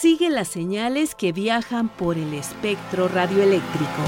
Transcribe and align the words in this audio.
Sigue 0.00 0.30
las 0.30 0.48
señales 0.48 1.14
que 1.14 1.30
viajan 1.30 1.90
por 1.90 2.16
el 2.16 2.32
espectro 2.32 3.06
radioeléctrico. 3.06 4.02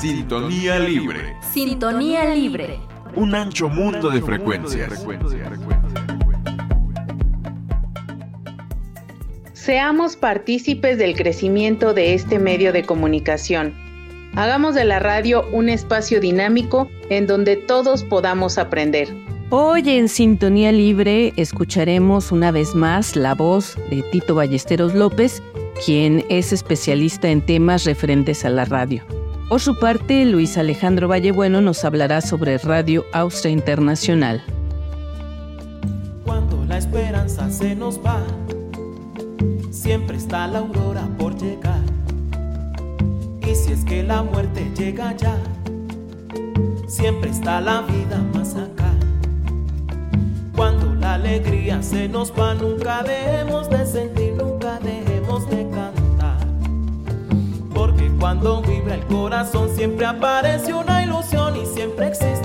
Sintonía 0.00 0.80
libre. 0.80 1.36
Sintonía 1.52 2.34
libre. 2.34 2.80
Un 3.14 3.36
ancho 3.36 3.68
mundo 3.68 4.10
de 4.10 4.22
frecuencias. 4.22 5.06
Seamos 9.52 10.16
partícipes 10.16 10.98
del 10.98 11.14
crecimiento 11.14 11.94
de 11.94 12.14
este 12.14 12.40
medio 12.40 12.72
de 12.72 12.82
comunicación. 12.82 13.72
Hagamos 14.34 14.74
de 14.74 14.84
la 14.84 14.98
radio 14.98 15.46
un 15.52 15.68
espacio 15.68 16.18
dinámico 16.20 16.88
en 17.10 17.26
donde 17.26 17.56
todos 17.56 18.04
podamos 18.04 18.58
aprender. 18.58 19.08
Hoy 19.50 19.88
en 19.88 20.08
Sintonía 20.08 20.72
Libre 20.72 21.32
escucharemos 21.36 22.32
una 22.32 22.50
vez 22.50 22.74
más 22.74 23.16
la 23.16 23.34
voz 23.34 23.76
de 23.90 24.02
Tito 24.12 24.34
Ballesteros 24.34 24.94
López, 24.94 25.42
quien 25.86 26.24
es 26.28 26.52
especialista 26.52 27.28
en 27.28 27.40
temas 27.40 27.84
referentes 27.84 28.44
a 28.44 28.50
la 28.50 28.66
radio. 28.66 29.02
Por 29.48 29.60
su 29.60 29.78
parte, 29.78 30.26
Luis 30.26 30.58
Alejandro 30.58 31.08
Vallebueno 31.08 31.62
nos 31.62 31.82
hablará 31.82 32.20
sobre 32.20 32.58
Radio 32.58 33.06
Austria 33.12 33.50
Internacional. 33.50 34.44
Cuando 36.26 36.62
la 36.66 36.76
esperanza 36.76 37.50
se 37.50 37.74
nos 37.74 37.98
va, 38.04 38.22
siempre 39.70 40.18
está 40.18 40.46
la 40.46 40.58
aurora 40.58 41.08
por 41.18 41.34
llegar. 41.38 41.80
Y 43.40 43.54
si 43.54 43.72
es 43.72 43.86
que 43.86 44.02
la 44.02 44.22
muerte 44.22 44.70
llega 44.76 45.16
ya, 45.16 45.38
siempre 46.88 47.30
está 47.30 47.60
la 47.60 47.82
vida 47.82 48.18
más 48.34 48.56
acá. 48.56 48.90
Cuando 50.56 50.94
la 50.94 51.14
alegría 51.14 51.82
se 51.82 52.08
nos 52.08 52.32
va, 52.32 52.54
nunca 52.54 53.04
dejemos 53.04 53.70
de 53.70 53.86
sentir, 53.86 54.34
nunca 54.34 54.80
dejemos 54.80 55.48
de 55.48 55.68
cantar 55.70 56.08
cuando 58.18 58.60
vibra 58.62 58.96
el 58.96 59.06
corazón 59.06 59.68
siempre 59.74 60.04
aparece 60.04 60.74
una 60.74 61.02
ilusión 61.02 61.56
y 61.56 61.64
siempre 61.66 62.08
existe 62.08 62.37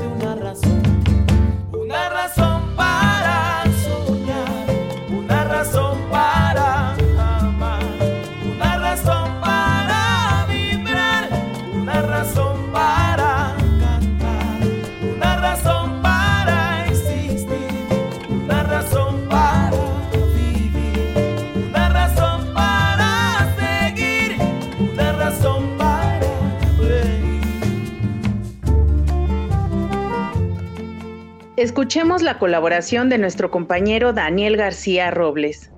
Escuchemos 31.64 32.22
la 32.22 32.39
colaboración 32.39 33.08
de 33.08 33.17
nuestro 33.17 33.50
compañero 33.50 34.11
Daniel 34.11 34.58
García 34.58 35.09
Robles. 35.11 35.72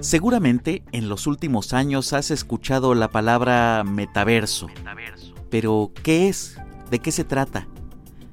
Seguramente 0.00 0.82
en 0.90 1.08
los 1.08 1.28
últimos 1.28 1.72
años 1.72 2.12
has 2.12 2.32
escuchado 2.32 2.96
la 2.96 3.06
palabra 3.06 3.84
metaverso. 3.84 4.66
Pero, 5.50 5.92
¿qué 6.02 6.28
es? 6.28 6.58
¿De 6.90 6.98
qué 6.98 7.12
se 7.12 7.22
trata? 7.22 7.68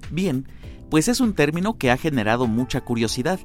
Bien, 0.09 0.47
pues 0.89 1.07
es 1.07 1.19
un 1.19 1.35
término 1.35 1.77
que 1.77 1.91
ha 1.91 1.97
generado 1.97 2.47
mucha 2.47 2.81
curiosidad. 2.81 3.39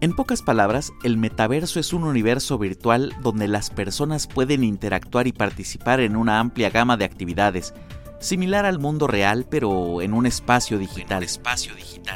En 0.00 0.14
pocas 0.14 0.42
palabras, 0.42 0.92
el 1.02 1.16
metaverso 1.16 1.80
es 1.80 1.92
un 1.92 2.04
universo 2.04 2.58
virtual 2.58 3.14
donde 3.22 3.48
las 3.48 3.70
personas 3.70 4.26
pueden 4.26 4.64
interactuar 4.64 5.26
y 5.26 5.32
participar 5.32 6.00
en 6.00 6.16
una 6.16 6.40
amplia 6.40 6.70
gama 6.70 6.96
de 6.96 7.04
actividades, 7.04 7.72
similar 8.18 8.66
al 8.66 8.78
mundo 8.78 9.06
real 9.06 9.46
pero 9.48 10.02
en 10.02 10.12
un 10.12 10.26
espacio 10.26 10.78
digital. 10.78 11.22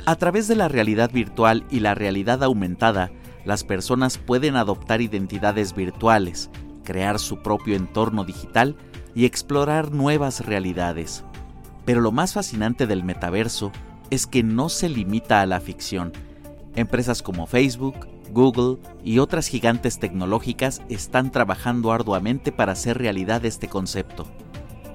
A 0.07 0.17
través 0.17 0.49
de 0.49 0.57
la 0.57 0.69
realidad 0.69 1.11
virtual 1.13 1.65
y 1.71 1.81
la 1.81 1.95
realidad 1.95 2.43
aumentada, 2.43 3.11
las 3.45 3.65
personas 3.65 4.19
pueden 4.19 4.57
adoptar 4.57 5.01
identidades 5.01 5.75
virtuales, 5.75 6.51
crear 6.85 7.19
su 7.19 7.43
propio 7.43 7.77
entorno 7.77 8.25
digital 8.25 8.77
y 9.15 9.25
explorar 9.25 9.93
nuevas 9.93 10.45
realidades. 10.45 11.25
Pero 11.85 12.01
lo 12.01 12.13
más 12.13 12.35
fascinante 12.35 12.87
del 12.87 13.05
metaverso 13.05 13.73
es 14.11 14.27
que 14.27 14.43
no 14.43 14.69
se 14.69 14.89
limita 14.89 15.41
a 15.41 15.47
la 15.47 15.61
ficción. 15.61 16.13
Empresas 16.77 17.23
como 17.23 17.47
Facebook, 17.47 18.07
Google 18.33 18.79
y 19.05 19.19
otras 19.19 19.49
gigantes 19.49 19.99
tecnológicas 19.99 20.83
están 20.89 21.31
trabajando 21.31 21.93
arduamente 21.93 22.53
para 22.53 22.73
hacer 22.73 22.99
realidad 22.99 23.45
este 23.45 23.69
concepto. 23.69 24.27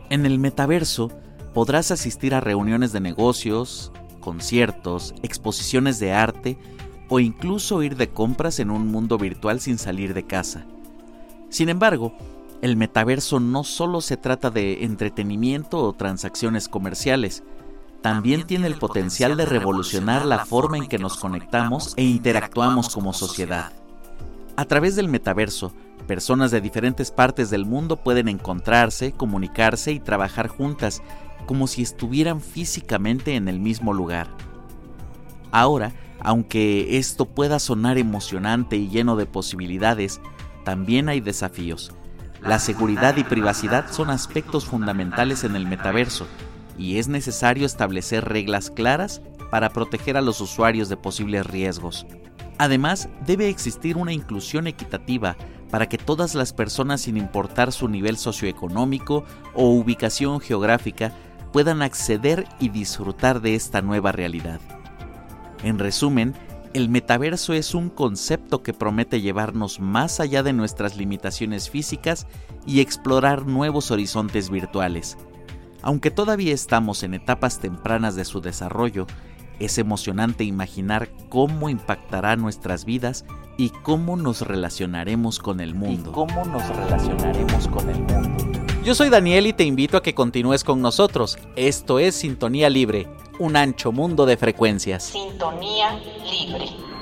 En 0.10 0.26
el 0.26 0.40
metaverso 0.40 1.12
podrás 1.54 1.92
asistir 1.92 2.36
a 2.36 2.42
reuniones 2.42 2.92
de 2.92 3.00
negocios, 3.00 3.92
conciertos, 4.20 5.14
exposiciones 5.24 6.00
de 6.00 6.14
arte 6.14 6.58
o 7.10 7.20
incluso 7.20 7.84
ir 7.84 7.96
de 7.98 8.10
compras 8.10 8.60
en 8.60 8.72
un 8.72 8.88
mundo 8.88 9.18
virtual 9.18 9.60
sin 9.60 9.78
salir 9.78 10.14
de 10.14 10.24
casa. 10.24 10.66
Sin 11.50 11.70
embargo, 11.70 12.16
el 12.62 12.78
metaverso 12.78 13.40
no 13.40 13.64
solo 13.64 14.00
se 14.00 14.16
trata 14.16 14.50
de 14.50 14.86
entretenimiento 14.86 15.80
o 15.80 15.94
transacciones 15.94 16.70
comerciales, 16.70 17.44
también 18.04 18.46
tiene 18.46 18.68
el 18.68 18.76
potencial 18.76 19.38
de 19.38 19.46
revolucionar 19.46 20.26
la 20.26 20.46
forma 20.46 20.78
en 20.78 20.88
que 20.88 21.00
nos 21.00 21.16
conectamos 21.16 21.94
e 21.96 22.04
interactuamos 22.04 22.94
como 22.94 23.14
sociedad. 23.14 23.72
A 24.58 24.66
través 24.66 24.98
del 24.98 25.08
metaverso, 25.08 25.72
personas 26.06 26.52
de 26.52 26.60
diferentes 26.60 27.12
partes 27.12 27.50
del 27.50 27.66
mundo 27.66 27.96
pueden 27.96 28.28
encontrarse, 28.28 29.14
comunicarse 29.14 29.94
y 29.94 30.02
trabajar 30.02 30.50
juntas 30.50 31.02
como 31.46 31.66
si 31.66 31.82
estuvieran 31.82 32.42
físicamente 32.42 33.36
en 33.36 33.48
el 33.48 33.62
mismo 33.62 33.94
lugar. 33.94 34.28
Ahora, 35.54 35.94
aunque 36.20 36.98
esto 36.98 37.24
pueda 37.24 37.58
sonar 37.58 37.98
emocionante 37.98 38.76
y 38.76 38.90
lleno 38.90 39.16
de 39.16 39.28
posibilidades, 39.28 40.20
también 40.66 41.08
hay 41.08 41.22
desafíos. 41.22 41.94
La 42.42 42.60
seguridad 42.60 43.16
y 43.16 43.24
privacidad 43.24 43.90
son 43.90 44.10
aspectos 44.10 44.66
fundamentales 44.66 45.46
en 45.46 45.56
el 45.56 45.68
metaverso 45.68 46.28
y 46.78 46.98
es 46.98 47.08
necesario 47.08 47.66
establecer 47.66 48.26
reglas 48.26 48.70
claras 48.70 49.22
para 49.52 49.70
proteger 49.70 50.18
a 50.18 50.22
los 50.22 50.42
usuarios 50.42 50.90
de 50.90 50.98
posibles 50.98 51.46
riesgos. 51.46 52.06
Además, 52.58 53.10
debe 53.26 53.50
existir 53.50 53.98
una 53.98 54.14
inclusión 54.14 54.68
equitativa 54.68 55.36
para 55.70 55.90
que 55.90 55.98
todas 55.98 56.36
las 56.36 56.54
personas 56.54 57.02
sin 57.02 57.18
importar 57.18 57.72
su 57.72 57.88
nivel 57.88 58.18
socioeconómico 58.18 59.26
o 59.54 59.70
ubicación 59.70 60.40
geográfica 60.40 61.14
puedan 61.52 61.82
acceder 61.82 62.48
y 62.60 62.70
disfrutar 62.70 63.42
de 63.42 63.56
esta 63.56 63.82
nueva 63.82 64.12
realidad. 64.12 64.60
En 65.64 65.80
resumen, 65.80 66.36
el 66.74 66.90
metaverso 66.90 67.54
es 67.54 67.76
un 67.76 67.90
concepto 67.90 68.64
que 68.64 68.74
promete 68.74 69.22
llevarnos 69.22 69.80
más 69.80 70.20
allá 70.20 70.42
de 70.42 70.54
nuestras 70.54 70.98
limitaciones 70.98 71.70
físicas 71.70 72.28
y 72.66 72.80
explorar 72.80 73.46
nuevos 73.46 73.92
horizontes 73.92 74.50
virtuales. 74.50 75.18
Aunque 75.84 76.12
todavía 76.12 76.54
estamos 76.54 77.04
en 77.04 77.14
etapas 77.14 77.60
tempranas 77.60 78.16
de 78.16 78.24
su 78.24 78.40
desarrollo, 78.40 79.06
es 79.60 79.78
emocionante 79.78 80.46
imaginar 80.46 81.10
cómo 81.30 81.70
impactará 81.70 82.38
nuestras 82.38 82.86
vidas 82.86 83.26
y 83.58 83.70
cómo 83.70 84.16
nos 84.16 84.42
relacionaremos 84.42 85.40
con 85.40 85.60
el 85.60 85.76
mundo. 85.76 86.14
cómo 86.14 86.46
nos 86.46 86.68
relacionaremos 86.70 87.68
con 87.68 87.90
el 87.90 88.00
mundo. 88.00 88.46
Yo 88.84 88.96
soy 88.96 89.10
Daniel 89.10 89.48
y 89.48 89.54
te 89.54 89.66
invito 89.66 89.98
a 89.98 90.04
que 90.04 90.16
continúes 90.16 90.64
con 90.64 90.82
nosotros. 90.82 91.38
Esto 91.56 92.00
es 92.00 92.16
Sintonía 92.16 92.70
Libre, 92.70 93.08
un 93.40 93.56
ancho 93.56 93.92
mundo 93.92 94.26
de 94.26 94.38
frecuencias. 94.38 95.04
Sintonía 95.04 96.00
libre. 96.30 96.93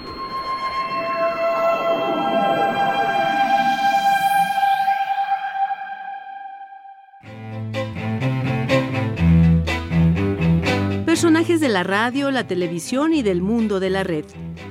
Personajes 11.41 11.67
de 11.67 11.73
la 11.73 11.83
radio, 11.83 12.29
la 12.29 12.45
televisión 12.45 13.15
y 13.15 13.23
del 13.23 13.41
mundo 13.41 13.79
de 13.79 13.89
la 13.89 14.03
red. 14.03 14.25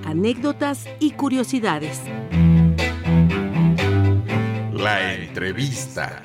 Anécdotas 0.05 0.87
y 1.01 1.11
curiosidades. 1.11 2.01
La 4.73 5.15
entrevista. 5.15 6.23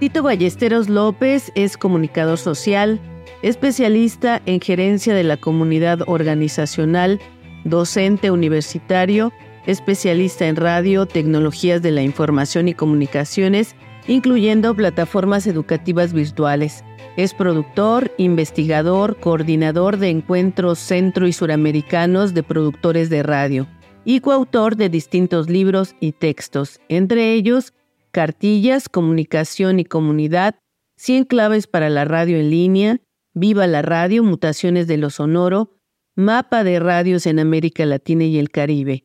Tito 0.00 0.22
Ballesteros 0.22 0.90
López 0.90 1.50
es 1.54 1.78
comunicador 1.78 2.36
social, 2.36 3.00
especialista 3.40 4.42
en 4.44 4.60
gerencia 4.60 5.14
de 5.14 5.24
la 5.24 5.38
comunidad 5.38 6.00
organizacional, 6.06 7.18
docente 7.64 8.30
universitario, 8.30 9.32
especialista 9.66 10.46
en 10.46 10.56
radio, 10.56 11.06
tecnologías 11.06 11.82
de 11.82 11.90
la 11.90 12.02
información 12.02 12.68
y 12.68 12.74
comunicaciones, 12.74 13.74
incluyendo 14.06 14.74
plataformas 14.74 15.46
educativas 15.46 16.12
virtuales. 16.12 16.84
Es 17.16 17.34
productor, 17.34 18.12
investigador, 18.16 19.18
coordinador 19.18 19.96
de 19.96 20.10
encuentros 20.10 20.78
centro 20.78 21.26
y 21.26 21.32
suramericanos 21.32 22.34
de 22.34 22.42
productores 22.42 23.10
de 23.10 23.22
radio 23.22 23.66
y 24.04 24.20
coautor 24.20 24.76
de 24.76 24.88
distintos 24.88 25.50
libros 25.50 25.94
y 26.00 26.12
textos, 26.12 26.80
entre 26.88 27.34
ellos 27.34 27.74
Cartillas, 28.10 28.88
Comunicación 28.88 29.80
y 29.80 29.84
Comunidad, 29.84 30.56
100 30.96 31.24
claves 31.24 31.66
para 31.66 31.90
la 31.90 32.04
radio 32.04 32.38
en 32.38 32.50
línea, 32.50 33.00
Viva 33.34 33.66
la 33.66 33.82
radio, 33.82 34.24
Mutaciones 34.24 34.86
de 34.86 34.96
lo 34.96 35.10
Sonoro, 35.10 35.76
Mapa 36.16 36.64
de 36.64 36.80
radios 36.80 37.26
en 37.26 37.38
América 37.38 37.86
Latina 37.86 38.24
y 38.24 38.38
el 38.38 38.50
Caribe. 38.50 39.04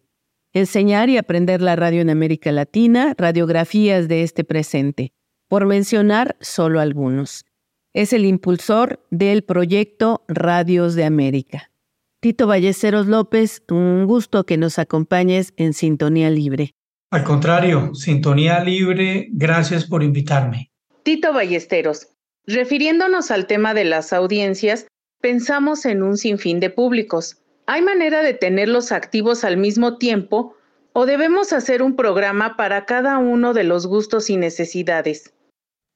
Enseñar 0.55 1.09
y 1.09 1.17
aprender 1.17 1.63
la 1.63 1.75
radio 1.75 2.01
en 2.01 2.11
América 2.11 2.51
Latina, 2.51 3.15
radiografías 3.17 4.07
de 4.07 4.21
este 4.21 4.43
presente, 4.43 5.11
por 5.47 5.65
mencionar 5.65 6.37
solo 6.41 6.79
algunos. 6.79 7.45
Es 7.93 8.13
el 8.13 8.23
impulsor 8.23 9.03
del 9.09 9.43
proyecto 9.43 10.23
Radios 10.27 10.93
de 10.93 11.05
América. 11.05 11.71
Tito 12.19 12.45
Ballesteros 12.45 13.07
López, 13.07 13.63
un 13.69 14.05
gusto 14.05 14.45
que 14.45 14.57
nos 14.57 14.77
acompañes 14.77 15.53
en 15.57 15.73
Sintonía 15.73 16.29
Libre. 16.29 16.75
Al 17.09 17.23
contrario, 17.23 17.95
Sintonía 17.95 18.63
Libre, 18.63 19.29
gracias 19.31 19.85
por 19.85 20.03
invitarme. 20.03 20.71
Tito 21.01 21.33
Ballesteros, 21.33 22.09
refiriéndonos 22.45 23.31
al 23.31 23.47
tema 23.47 23.73
de 23.73 23.85
las 23.85 24.13
audiencias, 24.13 24.85
pensamos 25.19 25.85
en 25.85 26.03
un 26.03 26.15
sinfín 26.15 26.59
de 26.59 26.69
públicos. 26.69 27.42
¿Hay 27.65 27.81
manera 27.81 28.21
de 28.21 28.33
tenerlos 28.33 28.91
activos 28.91 29.43
al 29.45 29.57
mismo 29.57 29.97
tiempo 29.97 30.55
o 30.91 31.05
debemos 31.05 31.53
hacer 31.53 31.81
un 31.81 31.95
programa 31.95 32.57
para 32.57 32.85
cada 32.85 33.17
uno 33.17 33.53
de 33.53 33.63
los 33.63 33.87
gustos 33.87 34.29
y 34.29 34.37
necesidades? 34.37 35.33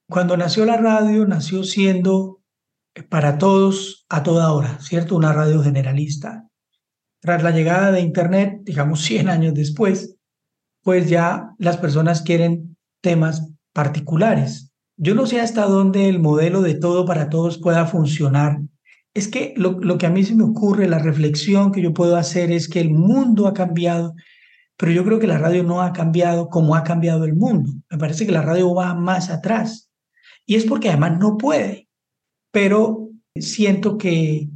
Cuando 0.08 0.36
nació 0.38 0.64
la 0.64 0.78
radio, 0.78 1.26
nació 1.26 1.64
siendo 1.64 2.40
eh, 2.94 3.02
para 3.02 3.36
todos 3.36 4.06
a 4.08 4.22
toda 4.22 4.50
hora, 4.52 4.78
¿cierto? 4.80 5.14
Una 5.14 5.32
radio 5.34 5.62
generalista. 5.62 6.48
Tras 7.20 7.42
la 7.42 7.50
llegada 7.50 7.92
de 7.92 8.00
Internet, 8.00 8.60
digamos 8.62 9.00
100 9.04 9.28
años 9.28 9.54
después, 9.54 10.16
pues 10.82 11.10
ya 11.10 11.50
las 11.58 11.76
personas 11.76 12.22
quieren 12.22 12.76
temas 13.02 13.52
particulares. 13.74 14.72
Yo 14.96 15.14
no 15.14 15.26
sé 15.26 15.40
hasta 15.40 15.66
dónde 15.66 16.08
el 16.08 16.18
modelo 16.18 16.62
de 16.62 16.74
todo 16.74 17.04
para 17.04 17.28
todos 17.28 17.58
pueda 17.58 17.84
funcionar 17.84 18.58
es 19.18 19.28
que 19.28 19.52
lo, 19.56 19.98
que 19.98 20.06
a 20.06 20.10
mí 20.10 20.24
se 20.24 20.34
me 20.34 20.44
ocurre, 20.44 20.88
la 20.88 20.98
reflexión 20.98 21.72
que 21.72 21.82
yo 21.82 21.92
puedo 21.92 22.16
hacer 22.16 22.50
es 22.52 22.68
que 22.68 22.80
el 22.80 22.90
mundo 22.90 23.46
ha 23.46 23.52
cambiado, 23.52 24.14
pero 24.76 24.92
yo 24.92 25.04
creo 25.04 25.18
que 25.18 25.26
la 25.26 25.38
radio 25.38 25.64
no 25.64 25.82
ha 25.82 25.92
cambiado 25.92 26.48
como 26.48 26.74
ha 26.74 26.84
cambiado 26.84 27.24
el 27.24 27.34
mundo. 27.34 27.72
Me 27.90 27.98
parece 27.98 28.24
que 28.24 28.32
la 28.32 28.42
radio 28.42 28.74
va 28.74 28.94
más 28.94 29.28
atrás. 29.28 29.90
Y 30.46 30.54
es 30.54 30.64
porque 30.64 30.88
además 30.88 31.18
no 31.18 31.36
puede, 31.36 31.88
pero 32.52 33.10
siento 33.34 33.98
que, 33.98 34.48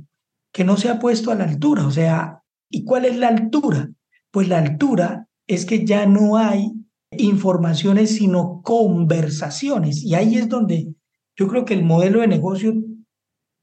que 0.52 0.64
no 0.64 0.76
se 0.76 0.88
ha 0.88 0.98
puesto 0.98 1.30
a 1.30 1.34
la 1.34 1.44
altura. 1.44 1.86
O 1.86 1.90
sea, 1.90 2.42
¿y 2.70 2.84
cuál 2.84 3.04
es 3.04 3.16
la 3.16 3.28
altura? 3.28 3.90
Pues 4.30 4.48
la 4.48 4.58
altura 4.58 5.28
es 5.46 5.66
que 5.66 5.84
ya 5.84 6.06
no 6.06 6.36
hay 6.36 6.72
informaciones, 7.10 8.14
sino 8.16 8.62
conversaciones. 8.62 10.02
Y 10.02 10.14
ahí 10.14 10.36
es 10.36 10.48
donde 10.48 10.94
yo 11.36 11.48
creo 11.48 11.64
que 11.64 11.74
el 11.74 11.84
modelo 11.84 12.20
de 12.20 12.28
negocio 12.28 12.74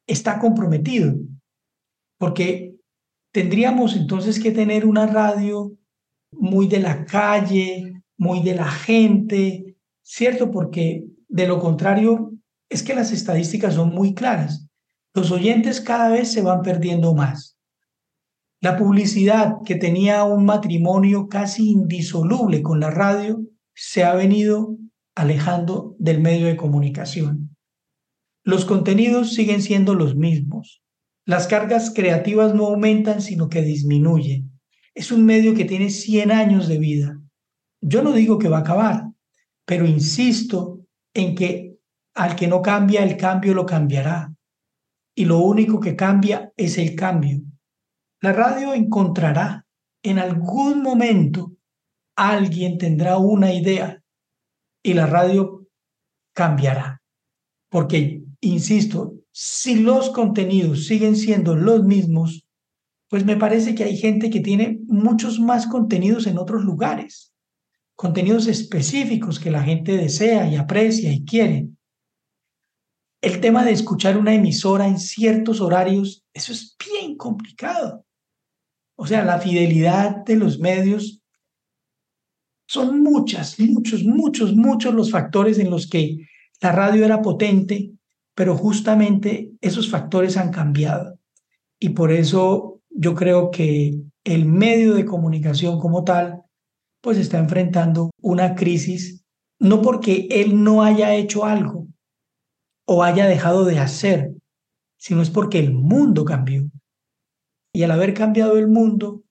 está 0.09 0.39
comprometido, 0.39 1.15
porque 2.17 2.75
tendríamos 3.31 3.95
entonces 3.95 4.39
que 4.39 4.51
tener 4.51 4.85
una 4.85 5.05
radio 5.05 5.71
muy 6.31 6.67
de 6.67 6.79
la 6.79 7.05
calle, 7.05 8.01
muy 8.17 8.41
de 8.41 8.55
la 8.55 8.69
gente, 8.69 9.77
¿cierto? 10.03 10.51
Porque 10.51 11.05
de 11.27 11.47
lo 11.47 11.59
contrario 11.59 12.33
es 12.69 12.83
que 12.83 12.95
las 12.95 13.11
estadísticas 13.11 13.75
son 13.75 13.93
muy 13.93 14.13
claras. 14.13 14.67
Los 15.13 15.31
oyentes 15.31 15.81
cada 15.81 16.09
vez 16.09 16.31
se 16.31 16.41
van 16.41 16.61
perdiendo 16.61 17.13
más. 17.13 17.57
La 18.61 18.77
publicidad 18.77 19.57
que 19.63 19.75
tenía 19.75 20.23
un 20.25 20.45
matrimonio 20.45 21.29
casi 21.29 21.71
indisoluble 21.71 22.61
con 22.61 22.79
la 22.79 22.91
radio 22.91 23.41
se 23.73 24.03
ha 24.03 24.13
venido 24.13 24.75
alejando 25.15 25.95
del 25.97 26.19
medio 26.19 26.47
de 26.47 26.57
comunicación. 26.57 27.55
Los 28.49 28.65
contenidos 28.65 29.35
siguen 29.35 29.61
siendo 29.61 29.93
los 29.93 30.15
mismos. 30.15 30.81
Las 31.23 31.45
cargas 31.45 31.93
creativas 31.93 32.55
no 32.55 32.65
aumentan, 32.65 33.21
sino 33.21 33.47
que 33.47 33.61
disminuyen. 33.61 34.59
Es 34.95 35.11
un 35.11 35.23
medio 35.23 35.53
que 35.53 35.65
tiene 35.65 35.91
100 35.91 36.31
años 36.31 36.67
de 36.67 36.79
vida. 36.79 37.21
Yo 37.79 38.01
no 38.01 38.11
digo 38.11 38.39
que 38.39 38.49
va 38.49 38.57
a 38.57 38.61
acabar, 38.61 39.03
pero 39.65 39.85
insisto 39.85 40.83
en 41.13 41.35
que 41.35 41.77
al 42.15 42.35
que 42.35 42.47
no 42.47 42.63
cambia, 42.63 43.03
el 43.03 43.17
cambio 43.17 43.53
lo 43.53 43.67
cambiará. 43.67 44.33
Y 45.15 45.25
lo 45.25 45.37
único 45.37 45.79
que 45.79 45.95
cambia 45.95 46.51
es 46.57 46.79
el 46.79 46.95
cambio. 46.95 47.43
La 48.19 48.33
radio 48.33 48.73
encontrará 48.73 49.67
en 50.01 50.17
algún 50.17 50.81
momento 50.81 51.53
alguien 52.15 52.79
tendrá 52.79 53.19
una 53.19 53.53
idea 53.53 54.01
y 54.81 54.95
la 54.95 55.05
radio 55.05 55.67
cambiará. 56.33 57.03
Porque 57.69 58.23
insisto, 58.41 59.13
si 59.31 59.75
los 59.75 60.09
contenidos 60.09 60.85
siguen 60.87 61.15
siendo 61.15 61.55
los 61.55 61.83
mismos, 61.83 62.45
pues 63.09 63.25
me 63.25 63.37
parece 63.37 63.75
que 63.75 63.83
hay 63.83 63.97
gente 63.97 64.29
que 64.29 64.39
tiene 64.39 64.79
muchos 64.87 65.39
más 65.39 65.67
contenidos 65.67 66.27
en 66.27 66.37
otros 66.37 66.63
lugares, 66.63 67.33
contenidos 67.95 68.47
específicos 68.47 69.39
que 69.39 69.51
la 69.51 69.63
gente 69.63 69.97
desea 69.97 70.47
y 70.47 70.55
aprecia 70.55 71.11
y 71.11 71.25
quiere. 71.25 71.69
El 73.21 73.41
tema 73.41 73.65
de 73.65 73.71
escuchar 73.71 74.17
una 74.17 74.33
emisora 74.33 74.87
en 74.87 74.99
ciertos 74.99 75.59
horarios, 75.59 76.23
eso 76.33 76.53
es 76.53 76.77
bien 76.79 77.17
complicado. 77.17 78.05
O 78.95 79.07
sea, 79.07 79.25
la 79.25 79.39
fidelidad 79.39 80.23
de 80.23 80.35
los 80.35 80.59
medios 80.59 81.21
son 82.67 83.01
muchas, 83.01 83.59
muchos, 83.59 84.03
muchos, 84.03 84.55
muchos 84.55 84.93
los 84.93 85.11
factores 85.11 85.57
en 85.57 85.71
los 85.71 85.89
que 85.89 86.17
la 86.61 86.71
radio 86.71 87.03
era 87.03 87.21
potente 87.21 87.93
pero 88.39 88.55
justamente 88.55 89.51
esos 89.59 89.89
factores 89.89 90.37
han 90.37 90.49
cambiado 90.49 91.19
y 91.77 91.89
por 91.89 92.09
eso 92.09 92.79
yo 92.89 93.13
creo 93.13 93.51
que 93.51 93.99
el 94.23 94.45
medio 94.45 94.93
de 94.93 95.03
comunicación 95.03 95.77
como 95.77 96.05
tal 96.05 96.43
pues 97.01 97.17
está 97.17 97.37
enfrentando 97.37 98.11
una 98.21 98.55
crisis 98.55 99.25
no 99.59 99.81
porque 99.81 100.29
él 100.31 100.63
no 100.63 100.83
haya 100.83 101.13
hecho 101.15 101.43
algo 101.43 101.87
o 102.87 103.03
haya 103.03 103.27
dejado 103.27 103.65
de 103.65 103.79
hacer, 103.79 104.31
sino 104.95 105.21
es 105.21 105.29
porque 105.29 105.59
el 105.59 105.73
mundo 105.73 106.23
cambió. 106.23 106.63
Y 107.73 107.83
al 107.83 107.91
haber 107.91 108.13
cambiado 108.13 108.57
el 108.57 108.69
mundo, 108.69 109.21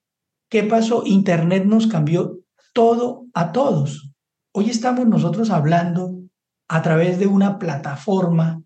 ¿qué 0.51 0.61
pasó? 0.61 1.01
Internet 1.03 1.65
nos 1.65 1.87
cambió 1.87 2.41
todo 2.73 3.25
a 3.33 3.53
todos. 3.53 4.11
Hoy 4.53 4.69
estamos 4.69 5.07
nosotros 5.07 5.49
hablando 5.49 6.19
a 6.67 6.83
través 6.83 7.17
de 7.17 7.25
una 7.25 7.57
plataforma 7.57 8.61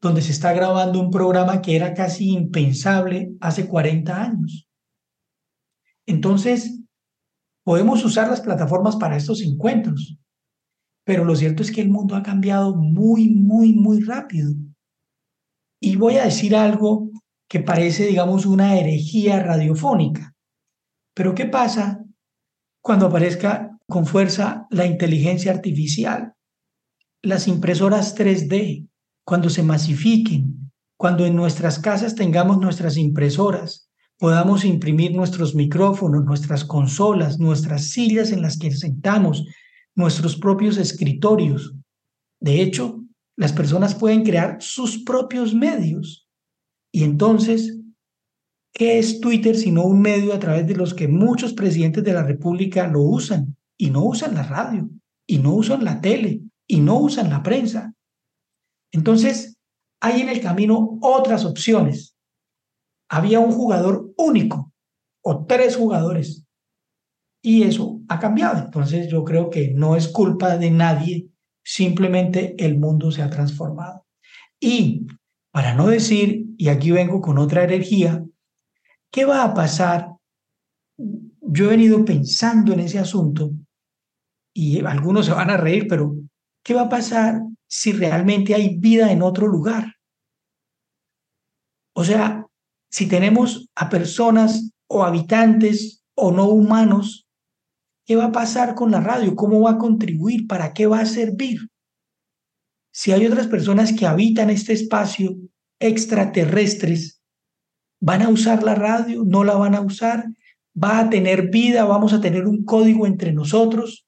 donde 0.00 0.22
se 0.22 0.32
está 0.32 0.52
grabando 0.52 1.00
un 1.00 1.10
programa 1.10 1.60
que 1.60 1.76
era 1.76 1.92
casi 1.94 2.30
impensable 2.30 3.34
hace 3.40 3.68
40 3.68 4.22
años. 4.22 4.68
Entonces, 6.06 6.80
podemos 7.64 8.04
usar 8.04 8.28
las 8.28 8.40
plataformas 8.40 8.96
para 8.96 9.16
estos 9.16 9.42
encuentros, 9.42 10.16
pero 11.04 11.24
lo 11.24 11.36
cierto 11.36 11.62
es 11.62 11.70
que 11.70 11.82
el 11.82 11.90
mundo 11.90 12.16
ha 12.16 12.22
cambiado 12.22 12.74
muy, 12.74 13.28
muy, 13.30 13.74
muy 13.74 14.00
rápido. 14.00 14.52
Y 15.80 15.96
voy 15.96 16.16
a 16.16 16.24
decir 16.24 16.56
algo 16.56 17.10
que 17.48 17.60
parece, 17.60 18.06
digamos, 18.06 18.46
una 18.46 18.78
herejía 18.78 19.42
radiofónica. 19.42 20.34
Pero 21.14 21.34
¿qué 21.34 21.46
pasa 21.46 22.04
cuando 22.82 23.06
aparezca 23.06 23.76
con 23.88 24.06
fuerza 24.06 24.66
la 24.70 24.86
inteligencia 24.86 25.52
artificial? 25.52 26.34
Las 27.22 27.48
impresoras 27.48 28.16
3D, 28.16 28.89
cuando 29.30 29.48
se 29.48 29.62
masifiquen, 29.62 30.72
cuando 30.96 31.24
en 31.24 31.36
nuestras 31.36 31.78
casas 31.78 32.16
tengamos 32.16 32.58
nuestras 32.58 32.96
impresoras, 32.96 33.88
podamos 34.18 34.64
imprimir 34.64 35.14
nuestros 35.14 35.54
micrófonos, 35.54 36.24
nuestras 36.24 36.64
consolas, 36.64 37.38
nuestras 37.38 37.90
sillas 37.90 38.32
en 38.32 38.42
las 38.42 38.58
que 38.58 38.72
sentamos, 38.72 39.46
nuestros 39.94 40.34
propios 40.34 40.78
escritorios. 40.78 41.76
De 42.40 42.60
hecho, 42.60 43.04
las 43.36 43.52
personas 43.52 43.94
pueden 43.94 44.24
crear 44.24 44.56
sus 44.58 45.04
propios 45.04 45.54
medios. 45.54 46.28
Y 46.90 47.04
entonces, 47.04 47.78
¿qué 48.72 48.98
es 48.98 49.20
Twitter 49.20 49.56
sino 49.56 49.84
un 49.84 50.00
medio 50.00 50.34
a 50.34 50.40
través 50.40 50.66
de 50.66 50.74
los 50.74 50.92
que 50.92 51.06
muchos 51.06 51.52
presidentes 51.52 52.02
de 52.02 52.14
la 52.14 52.24
República 52.24 52.88
lo 52.88 53.02
usan? 53.02 53.56
Y 53.78 53.90
no 53.90 54.02
usan 54.02 54.34
la 54.34 54.42
radio, 54.42 54.90
y 55.24 55.38
no 55.38 55.54
usan 55.54 55.84
la 55.84 56.00
tele, 56.00 56.42
y 56.66 56.80
no 56.80 56.98
usan 56.98 57.30
la 57.30 57.44
prensa. 57.44 57.94
Entonces, 58.92 59.58
hay 60.00 60.22
en 60.22 60.28
el 60.28 60.40
camino 60.40 60.98
otras 61.02 61.44
opciones. 61.44 62.16
Había 63.08 63.40
un 63.40 63.52
jugador 63.52 64.12
único 64.16 64.72
o 65.22 65.44
tres 65.44 65.76
jugadores 65.76 66.44
y 67.42 67.62
eso 67.62 68.00
ha 68.08 68.18
cambiado. 68.18 68.64
Entonces 68.64 69.08
yo 69.10 69.24
creo 69.24 69.50
que 69.50 69.72
no 69.74 69.96
es 69.96 70.08
culpa 70.08 70.56
de 70.56 70.70
nadie, 70.70 71.28
simplemente 71.64 72.54
el 72.58 72.78
mundo 72.78 73.10
se 73.10 73.22
ha 73.22 73.30
transformado. 73.30 74.06
Y 74.58 75.06
para 75.52 75.74
no 75.74 75.88
decir, 75.88 76.46
y 76.56 76.68
aquí 76.68 76.90
vengo 76.90 77.20
con 77.20 77.38
otra 77.38 77.64
energía, 77.64 78.24
¿qué 79.10 79.24
va 79.24 79.42
a 79.42 79.54
pasar? 79.54 80.12
Yo 80.96 81.64
he 81.66 81.68
venido 81.68 82.04
pensando 82.04 82.72
en 82.72 82.80
ese 82.80 82.98
asunto 82.98 83.50
y 84.54 84.84
algunos 84.84 85.26
se 85.26 85.32
van 85.32 85.50
a 85.50 85.56
reír, 85.56 85.86
pero 85.88 86.14
¿qué 86.62 86.74
va 86.74 86.82
a 86.82 86.88
pasar 86.88 87.42
si 87.70 87.92
realmente 87.92 88.54
hay 88.54 88.76
vida 88.78 89.12
en 89.12 89.22
otro 89.22 89.46
lugar? 89.46 89.94
O 91.94 92.04
sea, 92.04 92.46
si 92.90 93.06
tenemos 93.08 93.68
a 93.76 93.88
personas 93.88 94.72
o 94.88 95.04
habitantes 95.04 96.02
o 96.16 96.32
no 96.32 96.48
humanos, 96.48 97.28
¿qué 98.04 98.16
va 98.16 98.26
a 98.26 98.32
pasar 98.32 98.74
con 98.74 98.90
la 98.90 99.00
radio? 99.00 99.36
¿Cómo 99.36 99.60
va 99.60 99.72
a 99.72 99.78
contribuir? 99.78 100.48
¿Para 100.48 100.72
qué 100.72 100.86
va 100.86 101.00
a 101.00 101.06
servir? 101.06 101.68
Si 102.92 103.12
hay 103.12 103.24
otras 103.24 103.46
personas 103.46 103.92
que 103.92 104.06
habitan 104.06 104.50
este 104.50 104.72
espacio 104.72 105.36
extraterrestres, 105.78 107.22
¿van 108.00 108.22
a 108.22 108.30
usar 108.30 108.64
la 108.64 108.74
radio? 108.74 109.22
¿No 109.24 109.44
la 109.44 109.54
van 109.54 109.76
a 109.76 109.80
usar? 109.80 110.26
¿Va 110.74 110.98
a 110.98 111.08
tener 111.08 111.50
vida? 111.50 111.84
¿Vamos 111.84 112.12
a 112.12 112.20
tener 112.20 112.46
un 112.46 112.64
código 112.64 113.06
entre 113.06 113.32
nosotros? 113.32 114.06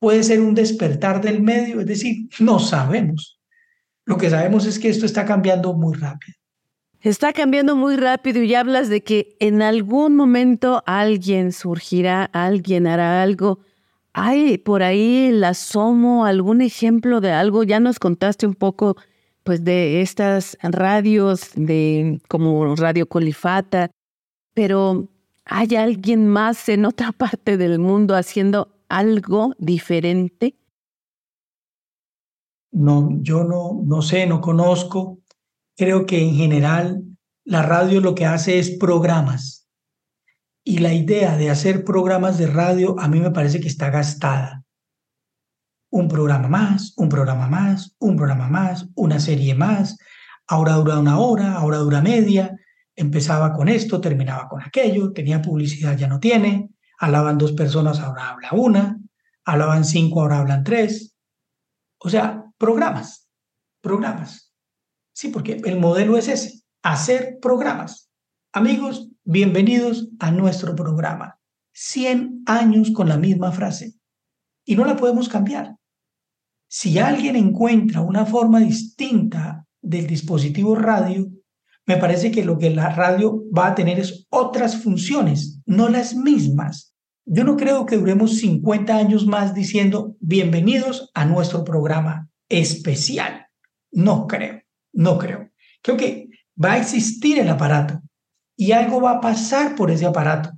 ¿Puede 0.00 0.22
ser 0.22 0.40
un 0.40 0.54
despertar 0.54 1.20
del 1.20 1.42
medio? 1.42 1.80
Es 1.80 1.86
decir, 1.86 2.28
no 2.40 2.58
sabemos. 2.58 3.38
Lo 4.06 4.16
que 4.16 4.30
sabemos 4.30 4.64
es 4.66 4.78
que 4.78 4.88
esto 4.88 5.04
está 5.06 5.26
cambiando 5.26 5.74
muy 5.74 5.94
rápido. 5.94 6.36
Está 7.02 7.32
cambiando 7.32 7.76
muy 7.76 7.96
rápido 7.96 8.42
y 8.42 8.54
hablas 8.54 8.88
de 8.88 9.02
que 9.02 9.36
en 9.40 9.62
algún 9.62 10.16
momento 10.16 10.82
alguien 10.86 11.52
surgirá, 11.52 12.24
alguien 12.24 12.86
hará 12.86 13.22
algo. 13.22 13.60
¿Hay 14.14 14.58
por 14.58 14.82
ahí 14.82 15.28
el 15.28 15.44
asomo, 15.44 16.24
algún 16.24 16.62
ejemplo 16.62 17.20
de 17.20 17.32
algo? 17.32 17.62
Ya 17.62 17.78
nos 17.78 17.98
contaste 17.98 18.46
un 18.46 18.54
poco 18.54 18.96
pues 19.44 19.64
de 19.64 20.00
estas 20.00 20.56
radios 20.62 21.50
de 21.56 22.20
como 22.28 22.74
Radio 22.74 23.06
Colifata, 23.06 23.90
pero 24.54 25.08
¿hay 25.44 25.76
alguien 25.76 26.26
más 26.26 26.68
en 26.70 26.86
otra 26.86 27.12
parte 27.16 27.58
del 27.58 27.78
mundo 27.78 28.14
haciendo 28.14 28.79
algo 28.90 29.54
diferente? 29.58 30.58
No, 32.72 33.08
yo 33.22 33.44
no, 33.44 33.80
no 33.84 34.02
sé, 34.02 34.26
no 34.26 34.40
conozco. 34.40 35.20
Creo 35.76 36.04
que 36.04 36.22
en 36.22 36.34
general 36.34 37.02
la 37.44 37.62
radio 37.62 38.00
lo 38.00 38.14
que 38.14 38.26
hace 38.26 38.58
es 38.58 38.70
programas. 38.70 39.68
Y 40.62 40.78
la 40.78 40.92
idea 40.92 41.36
de 41.36 41.50
hacer 41.50 41.84
programas 41.84 42.36
de 42.36 42.46
radio 42.46 42.98
a 43.00 43.08
mí 43.08 43.18
me 43.18 43.30
parece 43.30 43.60
que 43.60 43.68
está 43.68 43.90
gastada. 43.90 44.64
Un 45.90 46.06
programa 46.06 46.48
más, 46.48 46.92
un 46.96 47.08
programa 47.08 47.48
más, 47.48 47.96
un 47.98 48.16
programa 48.16 48.48
más, 48.48 48.88
una 48.94 49.18
serie 49.18 49.54
más. 49.54 49.96
Ahora 50.46 50.74
dura 50.74 50.98
una 50.98 51.18
hora, 51.18 51.54
ahora 51.54 51.78
dura 51.78 52.02
media. 52.02 52.56
Empezaba 52.94 53.52
con 53.52 53.68
esto, 53.68 54.00
terminaba 54.00 54.48
con 54.48 54.62
aquello, 54.62 55.12
tenía 55.12 55.40
publicidad, 55.40 55.96
ya 55.96 56.06
no 56.06 56.20
tiene. 56.20 56.70
Hablaban 57.02 57.38
dos 57.38 57.52
personas, 57.52 57.98
ahora 57.98 58.28
habla 58.28 58.50
una. 58.52 59.00
Hablaban 59.46 59.86
cinco, 59.86 60.20
ahora 60.20 60.40
hablan 60.40 60.64
tres. 60.64 61.16
O 61.96 62.10
sea, 62.10 62.44
programas, 62.58 63.26
programas. 63.80 64.52
Sí, 65.14 65.28
porque 65.28 65.62
el 65.64 65.80
modelo 65.80 66.18
es 66.18 66.28
ese, 66.28 66.62
hacer 66.82 67.38
programas. 67.40 68.10
Amigos, 68.52 69.08
bienvenidos 69.24 70.10
a 70.18 70.30
nuestro 70.30 70.76
programa. 70.76 71.40
100 71.72 72.42
años 72.44 72.90
con 72.90 73.08
la 73.08 73.16
misma 73.16 73.50
frase. 73.50 73.94
Y 74.66 74.76
no 74.76 74.84
la 74.84 74.96
podemos 74.96 75.30
cambiar. 75.30 75.76
Si 76.68 76.98
alguien 76.98 77.34
encuentra 77.34 78.02
una 78.02 78.26
forma 78.26 78.60
distinta 78.60 79.66
del 79.80 80.06
dispositivo 80.06 80.74
radio, 80.74 81.30
me 81.86 81.96
parece 81.96 82.30
que 82.30 82.44
lo 82.44 82.58
que 82.58 82.68
la 82.68 82.90
radio 82.90 83.42
va 83.56 83.68
a 83.68 83.74
tener 83.74 83.98
es 83.98 84.26
otras 84.28 84.76
funciones, 84.76 85.60
no 85.64 85.88
las 85.88 86.14
mismas. 86.14 86.89
Yo 87.32 87.44
no 87.44 87.56
creo 87.56 87.86
que 87.86 87.96
duremos 87.96 88.38
50 88.38 88.96
años 88.96 89.24
más 89.24 89.54
diciendo 89.54 90.16
bienvenidos 90.18 91.12
a 91.14 91.24
nuestro 91.24 91.62
programa 91.62 92.28
especial. 92.48 93.46
No 93.92 94.26
creo. 94.26 94.62
No 94.92 95.16
creo. 95.16 95.48
Creo 95.80 95.96
que 95.96 96.28
va 96.60 96.72
a 96.72 96.78
existir 96.78 97.38
el 97.38 97.48
aparato 97.48 98.02
y 98.56 98.72
algo 98.72 99.00
va 99.00 99.12
a 99.12 99.20
pasar 99.20 99.76
por 99.76 99.92
ese 99.92 100.06
aparato. 100.06 100.50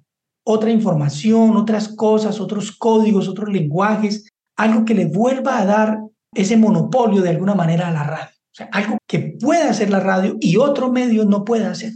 Otra 0.47 0.71
información, 0.71 1.59
otras 1.59 1.89
cosas, 1.89 2.41
otros 2.41 2.73
códigos, 2.73 3.29
otros 3.29 3.51
lenguajes, 3.51 4.31
algo 4.57 4.87
que 4.87 4.95
le 4.95 5.05
vuelva 5.05 5.59
a 5.59 5.67
dar 5.67 5.99
ese 6.33 6.57
monopolio 6.57 7.21
de 7.21 7.29
alguna 7.29 7.55
manera 7.55 7.89
a 7.89 7.93
la 7.93 8.05
radio. 8.05 8.35
O 8.35 8.55
sea, 8.55 8.71
algo 8.73 8.97
que 9.07 9.37
pueda 9.39 9.69
hacer 9.69 9.91
la 9.91 10.01
radio 10.01 10.39
y 10.41 10.57
otro 10.57 10.91
medio 10.91 11.27
no 11.27 11.45
pueda 11.45 11.71
hacer, 11.71 11.93